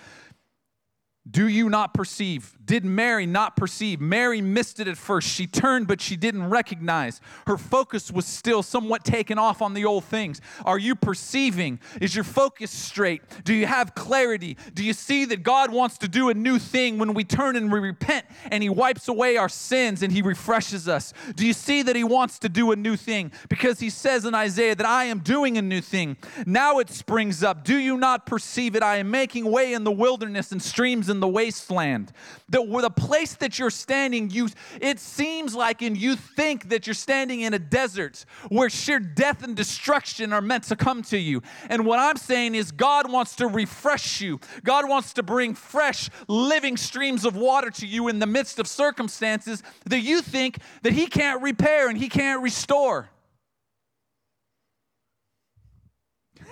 do 1.29 1.47
you 1.47 1.69
not 1.69 1.93
perceive? 1.93 2.53
Did 2.63 2.83
Mary 2.83 3.25
not 3.25 3.55
perceive? 3.55 4.01
Mary 4.01 4.41
missed 4.41 4.79
it 4.79 4.87
at 4.87 4.97
first. 4.97 5.27
She 5.27 5.47
turned, 5.47 5.87
but 5.87 6.01
she 6.01 6.17
didn't 6.17 6.49
recognize. 6.49 7.21
Her 7.47 7.57
focus 7.57 8.11
was 8.11 8.25
still 8.25 8.61
somewhat 8.61 9.05
taken 9.05 9.39
off 9.39 9.61
on 9.61 9.73
the 9.73 9.85
old 9.85 10.03
things. 10.03 10.41
Are 10.65 10.77
you 10.77 10.93
perceiving? 10.93 11.79
Is 12.01 12.13
your 12.13 12.25
focus 12.25 12.69
straight? 12.71 13.21
Do 13.45 13.53
you 13.53 13.65
have 13.65 13.95
clarity? 13.95 14.57
Do 14.73 14.83
you 14.83 14.93
see 14.93 15.25
that 15.25 15.43
God 15.43 15.71
wants 15.71 15.97
to 15.99 16.07
do 16.09 16.29
a 16.29 16.33
new 16.33 16.59
thing 16.59 16.97
when 16.97 17.13
we 17.13 17.23
turn 17.23 17.55
and 17.55 17.71
we 17.71 17.79
repent 17.79 18.25
and 18.51 18.61
He 18.61 18.69
wipes 18.69 19.07
away 19.07 19.37
our 19.37 19.49
sins 19.49 20.03
and 20.03 20.11
He 20.11 20.21
refreshes 20.21 20.89
us? 20.89 21.13
Do 21.35 21.47
you 21.47 21.53
see 21.53 21.83
that 21.83 21.95
He 21.95 22.03
wants 22.03 22.37
to 22.39 22.49
do 22.49 22.71
a 22.71 22.75
new 22.75 22.97
thing? 22.97 23.31
Because 23.49 23.79
He 23.79 23.89
says 23.89 24.25
in 24.25 24.35
Isaiah 24.35 24.75
that 24.75 24.85
I 24.85 25.05
am 25.05 25.19
doing 25.19 25.57
a 25.57 25.61
new 25.61 25.81
thing. 25.81 26.17
Now 26.45 26.79
it 26.79 26.89
springs 26.89 27.43
up. 27.43 27.63
Do 27.63 27.77
you 27.77 27.97
not 27.97 28.25
perceive 28.25 28.75
it? 28.75 28.83
I 28.83 28.97
am 28.97 29.09
making 29.09 29.49
way 29.49 29.73
in 29.73 29.85
the 29.85 29.91
wilderness 29.91 30.51
and 30.51 30.61
streams 30.61 31.09
in 31.09 31.16
in 31.17 31.19
the 31.19 31.27
wasteland. 31.27 32.11
The, 32.47 32.63
the 32.63 32.91
place 32.91 33.33
that 33.37 33.57
you're 33.57 33.71
standing, 33.71 34.29
you, 34.29 34.49
it 34.79 34.99
seems 34.99 35.55
like 35.55 35.81
and 35.81 35.97
you 35.97 36.15
think 36.15 36.69
that 36.69 36.85
you're 36.85 36.93
standing 36.93 37.41
in 37.41 37.55
a 37.55 37.59
desert 37.59 38.23
where 38.49 38.69
sheer 38.69 38.99
death 38.99 39.43
and 39.43 39.55
destruction 39.55 40.31
are 40.31 40.41
meant 40.41 40.65
to 40.65 40.75
come 40.75 41.01
to 41.03 41.17
you. 41.17 41.41
And 41.69 41.85
what 41.85 41.99
I'm 41.99 42.17
saying 42.17 42.53
is, 42.53 42.71
God 42.71 43.11
wants 43.11 43.35
to 43.37 43.47
refresh 43.47 44.21
you. 44.21 44.39
God 44.63 44.87
wants 44.87 45.13
to 45.13 45.23
bring 45.23 45.55
fresh, 45.55 46.09
living 46.27 46.77
streams 46.77 47.25
of 47.25 47.35
water 47.35 47.71
to 47.71 47.87
you 47.87 48.07
in 48.07 48.19
the 48.19 48.27
midst 48.27 48.59
of 48.59 48.67
circumstances 48.67 49.63
that 49.85 50.01
you 50.01 50.21
think 50.21 50.59
that 50.83 50.93
He 50.93 51.07
can't 51.07 51.41
repair 51.41 51.89
and 51.89 51.97
He 51.97 52.09
can't 52.09 52.43
restore. 52.43 53.09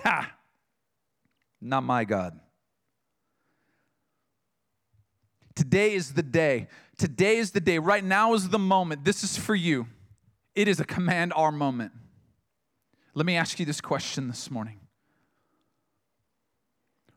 Ha! 0.02 0.32
Not 1.60 1.84
my 1.84 2.04
God. 2.04 2.40
Today 5.56 5.94
is 5.94 6.12
the 6.12 6.22
day. 6.22 6.68
Today 6.98 7.38
is 7.38 7.50
the 7.50 7.60
day. 7.60 7.78
Right 7.78 8.04
now 8.04 8.34
is 8.34 8.50
the 8.50 8.58
moment. 8.58 9.04
This 9.04 9.24
is 9.24 9.36
for 9.36 9.54
you. 9.54 9.86
It 10.54 10.68
is 10.68 10.78
a 10.78 10.84
command 10.84 11.32
R 11.34 11.50
moment. 11.50 11.92
Let 13.14 13.26
me 13.26 13.36
ask 13.36 13.58
you 13.58 13.66
this 13.66 13.80
question 13.80 14.28
this 14.28 14.50
morning. 14.50 14.78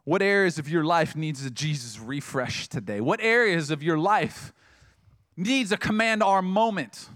What 0.05 0.21
areas 0.21 0.57
of 0.57 0.69
your 0.69 0.85
life 0.85 1.15
needs 1.15 1.45
a 1.45 1.51
Jesus 1.51 1.99
refresh 1.99 2.67
today? 2.69 3.01
What 3.01 3.19
areas 3.21 3.69
of 3.69 3.83
your 3.83 3.97
life 3.97 4.53
needs 5.35 5.71
a 5.71 5.77
command 5.77 6.23
R 6.23 6.41
moment? 6.41 7.09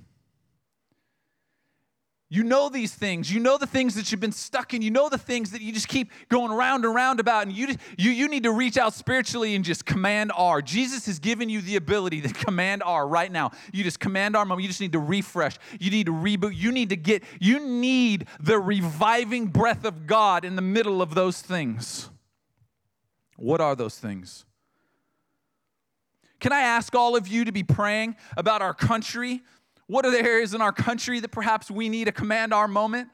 You 2.34 2.44
know 2.44 2.68
these 2.68 2.92
things. 2.92 3.32
You 3.32 3.40
know 3.40 3.60
the 3.60 3.68
things 3.68 3.94
that 3.94 4.12
you've 4.12 4.20
been 4.20 4.32
stuck 4.32 4.74
in. 4.74 4.82
You 4.82 4.90
know 4.90 5.08
the 5.08 5.20
things 5.20 5.52
that 5.52 5.62
you 5.62 5.72
just 5.72 5.88
keep 5.88 6.10
going 6.30 6.52
round 6.52 6.84
and 6.84 6.96
round 6.96 7.20
about. 7.20 7.46
And 7.46 7.56
you, 7.56 7.76
you, 7.96 8.10
you 8.10 8.28
need 8.28 8.42
to 8.42 8.52
reach 8.52 8.76
out 8.76 8.96
spiritually 8.96 9.54
and 9.54 9.64
just 9.64 9.86
command 9.86 10.32
R. 10.36 10.60
Jesus 10.60 11.06
has 11.06 11.20
given 11.20 11.48
you 11.48 11.62
the 11.62 11.76
ability 11.76 12.22
to 12.22 12.30
command 12.34 12.82
R 12.84 13.08
right 13.08 13.32
now. 13.32 13.52
You 13.72 13.84
just 13.84 14.00
command 14.00 14.36
R. 14.36 14.48
You 14.60 14.68
just 14.68 14.82
need 14.82 14.94
to 14.94 15.00
refresh. 15.00 15.60
You 15.80 15.92
need 15.92 16.08
to 16.08 16.12
reboot. 16.12 16.56
You 16.56 16.72
need 16.72 16.90
to 16.90 16.96
get, 16.96 17.24
you 17.40 17.60
need 17.60 18.26
the 18.40 18.58
reviving 18.58 19.46
breath 19.46 19.86
of 19.86 20.08
God 20.08 20.44
in 20.44 20.56
the 20.56 20.64
middle 20.64 21.04
of 21.04 21.14
those 21.14 21.40
things. 21.40 22.10
What 23.38 23.62
are 23.62 23.76
those 23.76 24.00
things? 24.00 24.44
Can 26.40 26.52
I 26.52 26.62
ask 26.62 26.96
all 26.96 27.16
of 27.16 27.28
you 27.28 27.46
to 27.46 27.52
be 27.52 27.62
praying 27.62 28.16
about 28.36 28.64
our 28.64 28.74
country? 28.74 29.44
What 29.94 30.08
are 30.08 30.12
the 30.12 30.24
areas 30.24 30.56
in 30.56 30.62
our 30.64 30.72
country 30.72 31.20
that 31.20 31.30
perhaps 31.30 31.70
we 31.70 31.88
need 31.88 32.08
a 32.08 32.12
command 32.12 32.52
R 32.52 32.68
moment? 32.68 33.10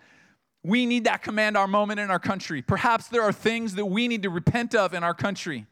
We 0.63 0.85
need 0.85 1.03
that 1.03 1.21
command 1.21 1.57
R 1.57 1.67
moment 1.67 1.99
in 1.99 2.09
our 2.09 2.19
country. 2.19 2.61
Perhaps 2.61 3.09
there 3.09 3.21
are 3.21 3.33
things 3.33 3.75
that 3.75 3.87
we 3.87 4.07
need 4.07 4.23
to 4.23 4.29
repent 4.29 4.73
of 4.73 4.93
in 4.93 5.03
our 5.03 5.13
country. 5.13 5.65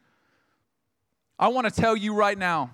I 1.39 1.47
want 1.47 1.65
to 1.65 1.71
tell 1.71 1.95
you 1.95 2.13
right 2.13 2.37
now 2.37 2.71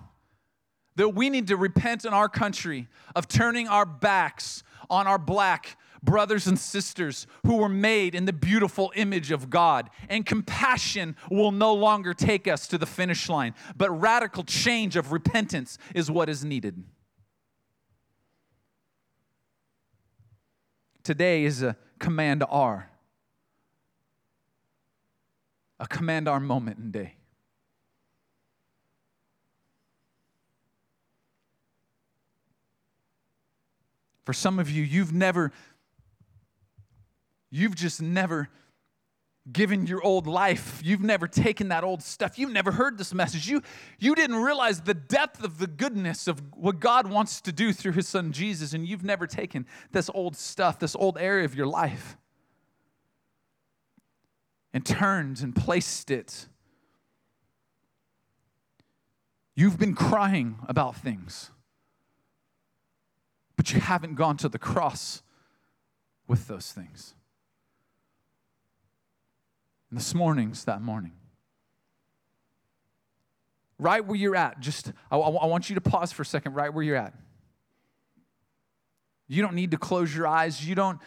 that 0.95 1.09
we 1.09 1.29
need 1.29 1.47
to 1.49 1.57
repent 1.57 2.05
in 2.05 2.13
our 2.15 2.27
country 2.27 2.87
of 3.15 3.27
turning 3.27 3.67
our 3.67 3.85
backs 3.85 4.63
on 4.89 5.05
our 5.05 5.19
black 5.19 5.77
brothers 6.01 6.47
and 6.47 6.57
sisters 6.57 7.27
who 7.45 7.57
were 7.57 7.69
made 7.69 8.15
in 8.15 8.25
the 8.25 8.33
beautiful 8.33 8.91
image 8.95 9.29
of 9.29 9.51
God. 9.51 9.91
And 10.09 10.25
compassion 10.25 11.15
will 11.29 11.51
no 11.51 11.71
longer 11.71 12.15
take 12.15 12.47
us 12.47 12.65
to 12.69 12.79
the 12.79 12.87
finish 12.87 13.29
line, 13.29 13.53
but 13.77 13.91
radical 13.91 14.43
change 14.43 14.95
of 14.95 15.11
repentance 15.11 15.77
is 15.93 16.09
what 16.09 16.29
is 16.29 16.43
needed. 16.43 16.83
Today 21.03 21.43
is 21.43 21.61
a 21.61 21.75
command 21.99 22.43
R. 22.49 22.89
A 25.79 25.87
command 25.87 26.29
R 26.29 26.39
moment 26.39 26.77
and 26.77 26.91
day. 26.93 27.15
For 34.25 34.31
some 34.31 34.59
of 34.59 34.69
you, 34.69 34.83
you've 34.83 35.11
never, 35.11 35.51
you've 37.49 37.75
just 37.75 38.01
never 38.01 38.47
given 39.51 39.85
your 39.85 40.01
old 40.01 40.25
life. 40.25 40.79
You've 40.83 41.01
never 41.01 41.27
taken 41.27 41.67
that 41.69 41.83
old 41.83 42.01
stuff. 42.01 42.39
You've 42.39 42.51
never 42.51 42.71
heard 42.71 42.97
this 42.97 43.13
message. 43.13 43.47
You, 43.47 43.61
you 43.99 44.15
didn't 44.15 44.37
realize 44.37 44.81
the 44.81 44.93
depth 44.93 45.43
of 45.43 45.57
the 45.57 45.67
goodness 45.67 46.27
of 46.27 46.41
what 46.55 46.79
God 46.79 47.07
wants 47.07 47.41
to 47.41 47.51
do 47.51 47.73
through 47.73 47.91
his 47.91 48.07
son 48.07 48.31
Jesus, 48.31 48.73
and 48.73 48.87
you've 48.87 49.03
never 49.03 49.27
taken 49.27 49.65
this 49.91 50.09
old 50.13 50.37
stuff, 50.37 50.79
this 50.79 50.95
old 50.95 51.17
area 51.17 51.43
of 51.43 51.55
your 51.55 51.67
life, 51.67 52.15
and 54.73 54.85
turned 54.85 55.41
and 55.41 55.53
placed 55.53 56.09
it. 56.09 56.47
You've 59.55 59.77
been 59.77 59.93
crying 59.93 60.59
about 60.67 60.95
things, 60.95 61.51
but 63.57 63.73
you 63.73 63.81
haven't 63.81 64.15
gone 64.15 64.37
to 64.37 64.47
the 64.47 64.57
cross 64.57 65.21
with 66.27 66.47
those 66.47 66.71
things. 66.71 67.13
And 69.93 69.99
this 69.99 70.15
morning's 70.15 70.65
that 70.65 70.81
morning. 70.81 71.11
Right 73.77 74.03
where 74.03 74.15
you're 74.15 74.35
at, 74.35 74.59
just, 74.59 74.91
I, 75.11 75.17
I 75.17 75.45
want 75.45 75.69
you 75.69 75.75
to 75.75 75.81
pause 75.81 76.11
for 76.11 76.23
a 76.23 76.25
second, 76.25 76.55
right 76.55 76.73
where 76.73 76.83
you're 76.83 76.95
at. 76.95 77.13
You 79.27 79.43
don't 79.43 79.53
need 79.53 79.69
to 79.69 79.77
close 79.77 80.15
your 80.15 80.25
eyes. 80.25 80.67
You 80.67 80.73
don't, 80.73 80.99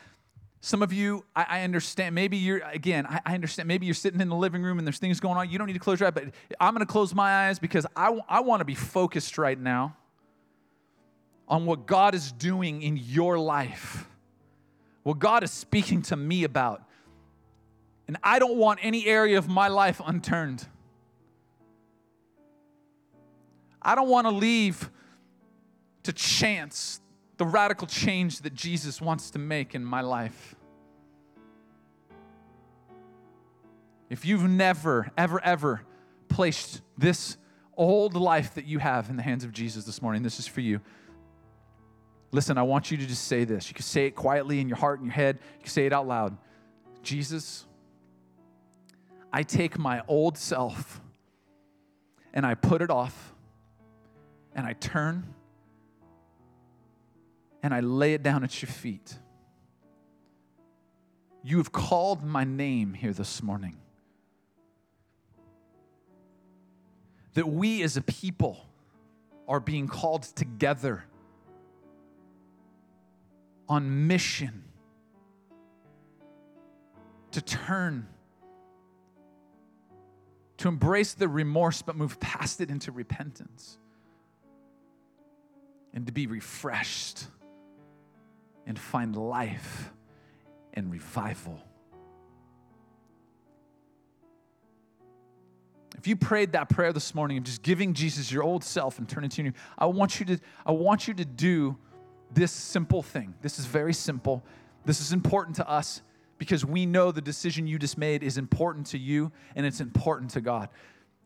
some 0.60 0.82
of 0.82 0.92
you, 0.92 1.24
I, 1.34 1.46
I 1.48 1.62
understand, 1.62 2.14
maybe 2.14 2.36
you're, 2.36 2.58
again, 2.58 3.06
I, 3.06 3.20
I, 3.26 3.34
understand, 3.34 3.66
maybe 3.66 3.86
you're 3.86 3.94
sitting 3.96 4.20
in 4.20 4.28
the 4.28 4.36
living 4.36 4.62
room 4.62 4.78
and 4.78 4.86
there's 4.86 4.98
things 4.98 5.18
going 5.18 5.36
on. 5.36 5.50
You 5.50 5.58
don't 5.58 5.66
need 5.66 5.72
to 5.72 5.80
close 5.80 5.98
your 5.98 6.06
eyes, 6.06 6.14
but 6.14 6.26
I'm 6.60 6.72
going 6.72 6.86
to 6.86 6.92
close 6.92 7.12
my 7.12 7.48
eyes 7.48 7.58
because 7.58 7.86
I, 7.96 8.16
I 8.28 8.38
want 8.38 8.60
to 8.60 8.64
be 8.64 8.76
focused 8.76 9.36
right 9.36 9.58
now 9.58 9.96
on 11.48 11.66
what 11.66 11.86
God 11.86 12.14
is 12.14 12.30
doing 12.30 12.82
in 12.82 12.96
your 12.96 13.36
life, 13.36 14.06
what 15.02 15.18
God 15.18 15.42
is 15.42 15.50
speaking 15.50 16.02
to 16.02 16.14
me 16.14 16.44
about. 16.44 16.85
And 18.08 18.16
I 18.22 18.38
don't 18.38 18.56
want 18.56 18.80
any 18.82 19.06
area 19.06 19.38
of 19.38 19.48
my 19.48 19.68
life 19.68 20.00
unturned. 20.04 20.66
I 23.82 23.94
don't 23.94 24.08
want 24.08 24.26
to 24.26 24.32
leave 24.32 24.90
to 26.04 26.12
chance 26.12 27.00
the 27.36 27.44
radical 27.44 27.86
change 27.86 28.40
that 28.40 28.54
Jesus 28.54 29.00
wants 29.00 29.30
to 29.32 29.38
make 29.38 29.74
in 29.74 29.84
my 29.84 30.00
life. 30.00 30.54
If 34.08 34.24
you've 34.24 34.48
never, 34.48 35.10
ever, 35.18 35.42
ever 35.42 35.82
placed 36.28 36.80
this 36.96 37.36
old 37.76 38.14
life 38.14 38.54
that 38.54 38.64
you 38.64 38.78
have 38.78 39.10
in 39.10 39.16
the 39.16 39.22
hands 39.22 39.44
of 39.44 39.52
Jesus 39.52 39.84
this 39.84 40.00
morning. 40.00 40.22
This 40.22 40.38
is 40.38 40.46
for 40.46 40.60
you. 40.60 40.80
Listen, 42.32 42.58
I 42.58 42.62
want 42.62 42.90
you 42.90 42.96
to 42.96 43.06
just 43.06 43.24
say 43.24 43.44
this. 43.44 43.68
You 43.68 43.74
can 43.74 43.84
say 43.84 44.06
it 44.06 44.14
quietly 44.14 44.60
in 44.60 44.68
your 44.68 44.78
heart 44.78 44.98
and 44.98 45.06
your 45.06 45.14
head, 45.14 45.38
you 45.58 45.64
can 45.64 45.70
say 45.70 45.86
it 45.86 45.92
out 45.92 46.06
loud. 46.06 46.36
Jesus, 47.02 47.66
I 49.36 49.42
take 49.42 49.76
my 49.78 50.02
old 50.08 50.38
self 50.38 50.98
and 52.32 52.46
I 52.46 52.54
put 52.54 52.80
it 52.80 52.88
off 52.90 53.34
and 54.54 54.66
I 54.66 54.72
turn 54.72 55.34
and 57.62 57.74
I 57.74 57.80
lay 57.80 58.14
it 58.14 58.22
down 58.22 58.44
at 58.44 58.62
your 58.62 58.70
feet. 58.70 59.14
You 61.42 61.58
have 61.58 61.70
called 61.70 62.24
my 62.24 62.44
name 62.44 62.94
here 62.94 63.12
this 63.12 63.42
morning. 63.42 63.76
That 67.34 67.46
we 67.46 67.82
as 67.82 67.98
a 67.98 68.02
people 68.02 68.56
are 69.46 69.60
being 69.60 69.86
called 69.86 70.22
together 70.22 71.04
on 73.68 74.06
mission 74.06 74.64
to 77.32 77.42
turn, 77.42 78.08
to 80.66 80.72
embrace 80.72 81.14
the 81.14 81.28
remorse, 81.28 81.80
but 81.80 81.96
move 81.96 82.18
past 82.18 82.60
it 82.60 82.70
into 82.70 82.90
repentance, 82.90 83.78
and 85.94 86.06
to 86.06 86.12
be 86.12 86.26
refreshed 86.26 87.26
and 88.66 88.76
find 88.76 89.14
life 89.14 89.92
and 90.74 90.90
revival. 90.90 91.60
If 95.96 96.08
you 96.08 96.16
prayed 96.16 96.52
that 96.52 96.68
prayer 96.68 96.92
this 96.92 97.14
morning 97.14 97.38
of 97.38 97.44
just 97.44 97.62
giving 97.62 97.94
Jesus 97.94 98.32
your 98.32 98.42
old 98.42 98.64
self 98.64 98.98
and 98.98 99.08
turning 99.08 99.30
to 99.30 99.42
new, 99.44 99.52
I 99.78 99.86
want 99.86 100.18
you 100.18 100.26
to, 100.26 100.38
I 100.66 100.72
want 100.72 101.06
you 101.06 101.14
to 101.14 101.24
do 101.24 101.76
this 102.32 102.50
simple 102.50 103.02
thing. 103.02 103.34
This 103.40 103.60
is 103.60 103.66
very 103.66 103.94
simple. 103.94 104.44
This 104.84 105.00
is 105.00 105.12
important 105.12 105.56
to 105.56 105.68
us 105.68 106.02
because 106.38 106.64
we 106.64 106.86
know 106.86 107.12
the 107.12 107.20
decision 107.20 107.66
you 107.66 107.78
just 107.78 107.98
made 107.98 108.22
is 108.22 108.38
important 108.38 108.86
to 108.88 108.98
you 108.98 109.32
and 109.54 109.64
it's 109.64 109.80
important 109.80 110.30
to 110.32 110.40
God. 110.40 110.68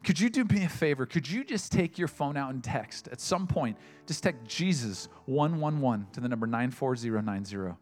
Could 0.03 0.19
you 0.19 0.31
do 0.31 0.45
me 0.45 0.65
a 0.65 0.69
favor? 0.69 1.05
Could 1.05 1.29
you 1.31 1.45
just 1.45 1.73
take 1.73 1.99
your 1.99 2.09
phone 2.09 2.37
out 2.37 2.55
and 2.55 2.65
text 2.65 3.09
at 3.09 3.21
some 3.21 3.47
point? 3.47 3.77
Just 4.07 4.23
text 4.23 4.45
Jesus 4.47 5.09
111 5.27 6.07
to 6.13 6.21
the 6.21 6.29
number 6.29 6.47
94090. 6.47 7.77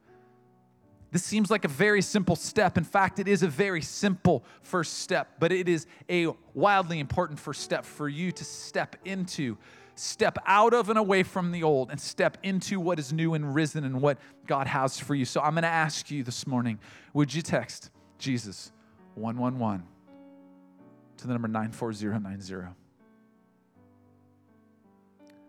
This 1.10 1.24
seems 1.24 1.50
like 1.50 1.64
a 1.64 1.68
very 1.68 2.02
simple 2.02 2.36
step. 2.36 2.76
In 2.76 2.84
fact, 2.84 3.18
it 3.18 3.28
is 3.28 3.42
a 3.42 3.48
very 3.48 3.80
simple 3.80 4.44
first 4.62 4.98
step, 4.98 5.36
but 5.38 5.52
it 5.52 5.68
is 5.68 5.86
a 6.10 6.28
wildly 6.54 6.98
important 6.98 7.38
first 7.38 7.62
step 7.62 7.84
for 7.84 8.08
you 8.08 8.30
to 8.32 8.44
step 8.44 8.96
into, 9.04 9.56
step 9.98 10.38
out 10.46 10.74
of 10.74 10.88
and 10.88 10.98
away 10.98 11.22
from 11.22 11.52
the 11.52 11.62
old, 11.62 11.90
and 11.90 12.00
step 12.00 12.38
into 12.42 12.80
what 12.80 12.98
is 12.98 13.12
new 13.12 13.34
and 13.34 13.54
risen 13.54 13.84
and 13.84 14.00
what 14.00 14.18
God 14.46 14.66
has 14.66 14.98
for 14.98 15.14
you. 15.14 15.24
So 15.24 15.40
I'm 15.40 15.52
going 15.52 15.62
to 15.62 15.68
ask 15.68 16.10
you 16.10 16.22
this 16.22 16.46
morning 16.46 16.78
would 17.12 17.32
you 17.32 17.42
text 17.42 17.90
Jesus 18.18 18.72
111 19.14 19.84
to 21.18 21.26
the 21.26 21.32
number 21.32 21.48
94090? 21.48 22.74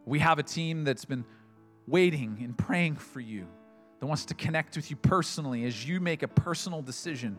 We 0.06 0.20
have 0.20 0.40
a 0.40 0.44
team 0.44 0.84
that's 0.84 1.06
been 1.06 1.26
waiting 1.88 2.40
and 2.42 2.58
praying 2.58 2.96
for 2.96 3.20
you 3.20 3.46
that 4.00 4.06
wants 4.06 4.26
to 4.26 4.34
connect 4.34 4.76
with 4.76 4.90
you 4.90 4.96
personally 4.96 5.66
as 5.66 5.88
you 5.88 6.00
make 6.00 6.24
a 6.24 6.28
personal 6.28 6.82
decision 6.82 7.38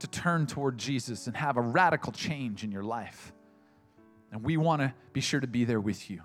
to 0.00 0.06
turn 0.08 0.46
toward 0.46 0.78
Jesus 0.78 1.26
and 1.26 1.36
have 1.36 1.56
a 1.56 1.60
radical 1.60 2.12
change 2.12 2.64
in 2.64 2.72
your 2.72 2.82
life. 2.82 3.33
And 4.34 4.42
we 4.42 4.56
want 4.56 4.82
to 4.82 4.92
be 5.12 5.20
sure 5.20 5.38
to 5.38 5.46
be 5.46 5.64
there 5.64 5.80
with 5.80 6.10
you. 6.10 6.20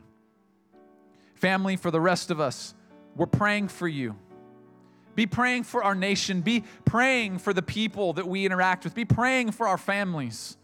Family, 1.35 1.75
for 1.75 1.91
the 1.91 2.01
rest 2.01 2.31
of 2.31 2.39
us, 2.39 2.73
we're 3.15 3.27
praying 3.27 3.67
for 3.67 3.87
you. 3.87 4.15
Be 5.13 5.27
praying 5.27 5.63
for 5.63 5.83
our 5.83 5.93
nation. 5.93 6.41
Be 6.41 6.63
praying 6.85 7.37
for 7.37 7.53
the 7.53 7.61
people 7.61 8.13
that 8.13 8.27
we 8.27 8.47
interact 8.47 8.83
with. 8.83 8.95
Be 8.95 9.05
praying 9.05 9.51
for 9.51 9.67
our 9.67 9.77
families. 9.77 10.57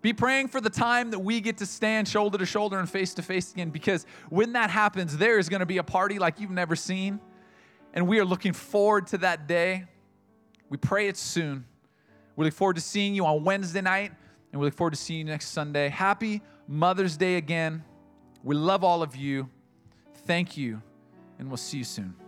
Be 0.00 0.14
praying 0.14 0.48
for 0.48 0.62
the 0.62 0.70
time 0.70 1.10
that 1.10 1.18
we 1.18 1.42
get 1.42 1.58
to 1.58 1.66
stand 1.66 2.08
shoulder 2.08 2.38
to 2.38 2.46
shoulder 2.46 2.78
and 2.78 2.88
face 2.88 3.12
to 3.14 3.22
face 3.22 3.52
again 3.52 3.68
because 3.68 4.06
when 4.30 4.54
that 4.54 4.70
happens, 4.70 5.18
there 5.18 5.38
is 5.38 5.50
going 5.50 5.60
to 5.60 5.66
be 5.66 5.76
a 5.76 5.84
party 5.84 6.18
like 6.18 6.40
you've 6.40 6.50
never 6.50 6.74
seen 6.74 7.20
and 7.92 8.08
we 8.08 8.18
are 8.18 8.24
looking 8.24 8.54
forward 8.54 9.08
to 9.08 9.18
that 9.18 9.46
day. 9.46 9.84
We 10.70 10.78
pray 10.78 11.08
it's 11.08 11.20
soon. 11.20 11.66
We 12.34 12.46
look 12.46 12.54
forward 12.54 12.76
to 12.76 12.82
seeing 12.82 13.14
you 13.14 13.26
on 13.26 13.44
Wednesday 13.44 13.82
night, 13.82 14.12
and 14.52 14.60
we 14.60 14.66
look 14.66 14.74
forward 14.74 14.92
to 14.92 14.96
seeing 14.96 15.20
you 15.20 15.24
next 15.24 15.48
Sunday. 15.48 15.88
Happy 15.88 16.42
Mother's 16.68 17.16
Day 17.16 17.36
again. 17.36 17.82
We 18.44 18.54
love 18.54 18.84
all 18.84 19.02
of 19.02 19.16
you. 19.16 19.48
Thank 20.26 20.56
you, 20.56 20.80
and 21.38 21.48
we'll 21.48 21.56
see 21.56 21.78
you 21.78 21.84
soon. 21.84 22.21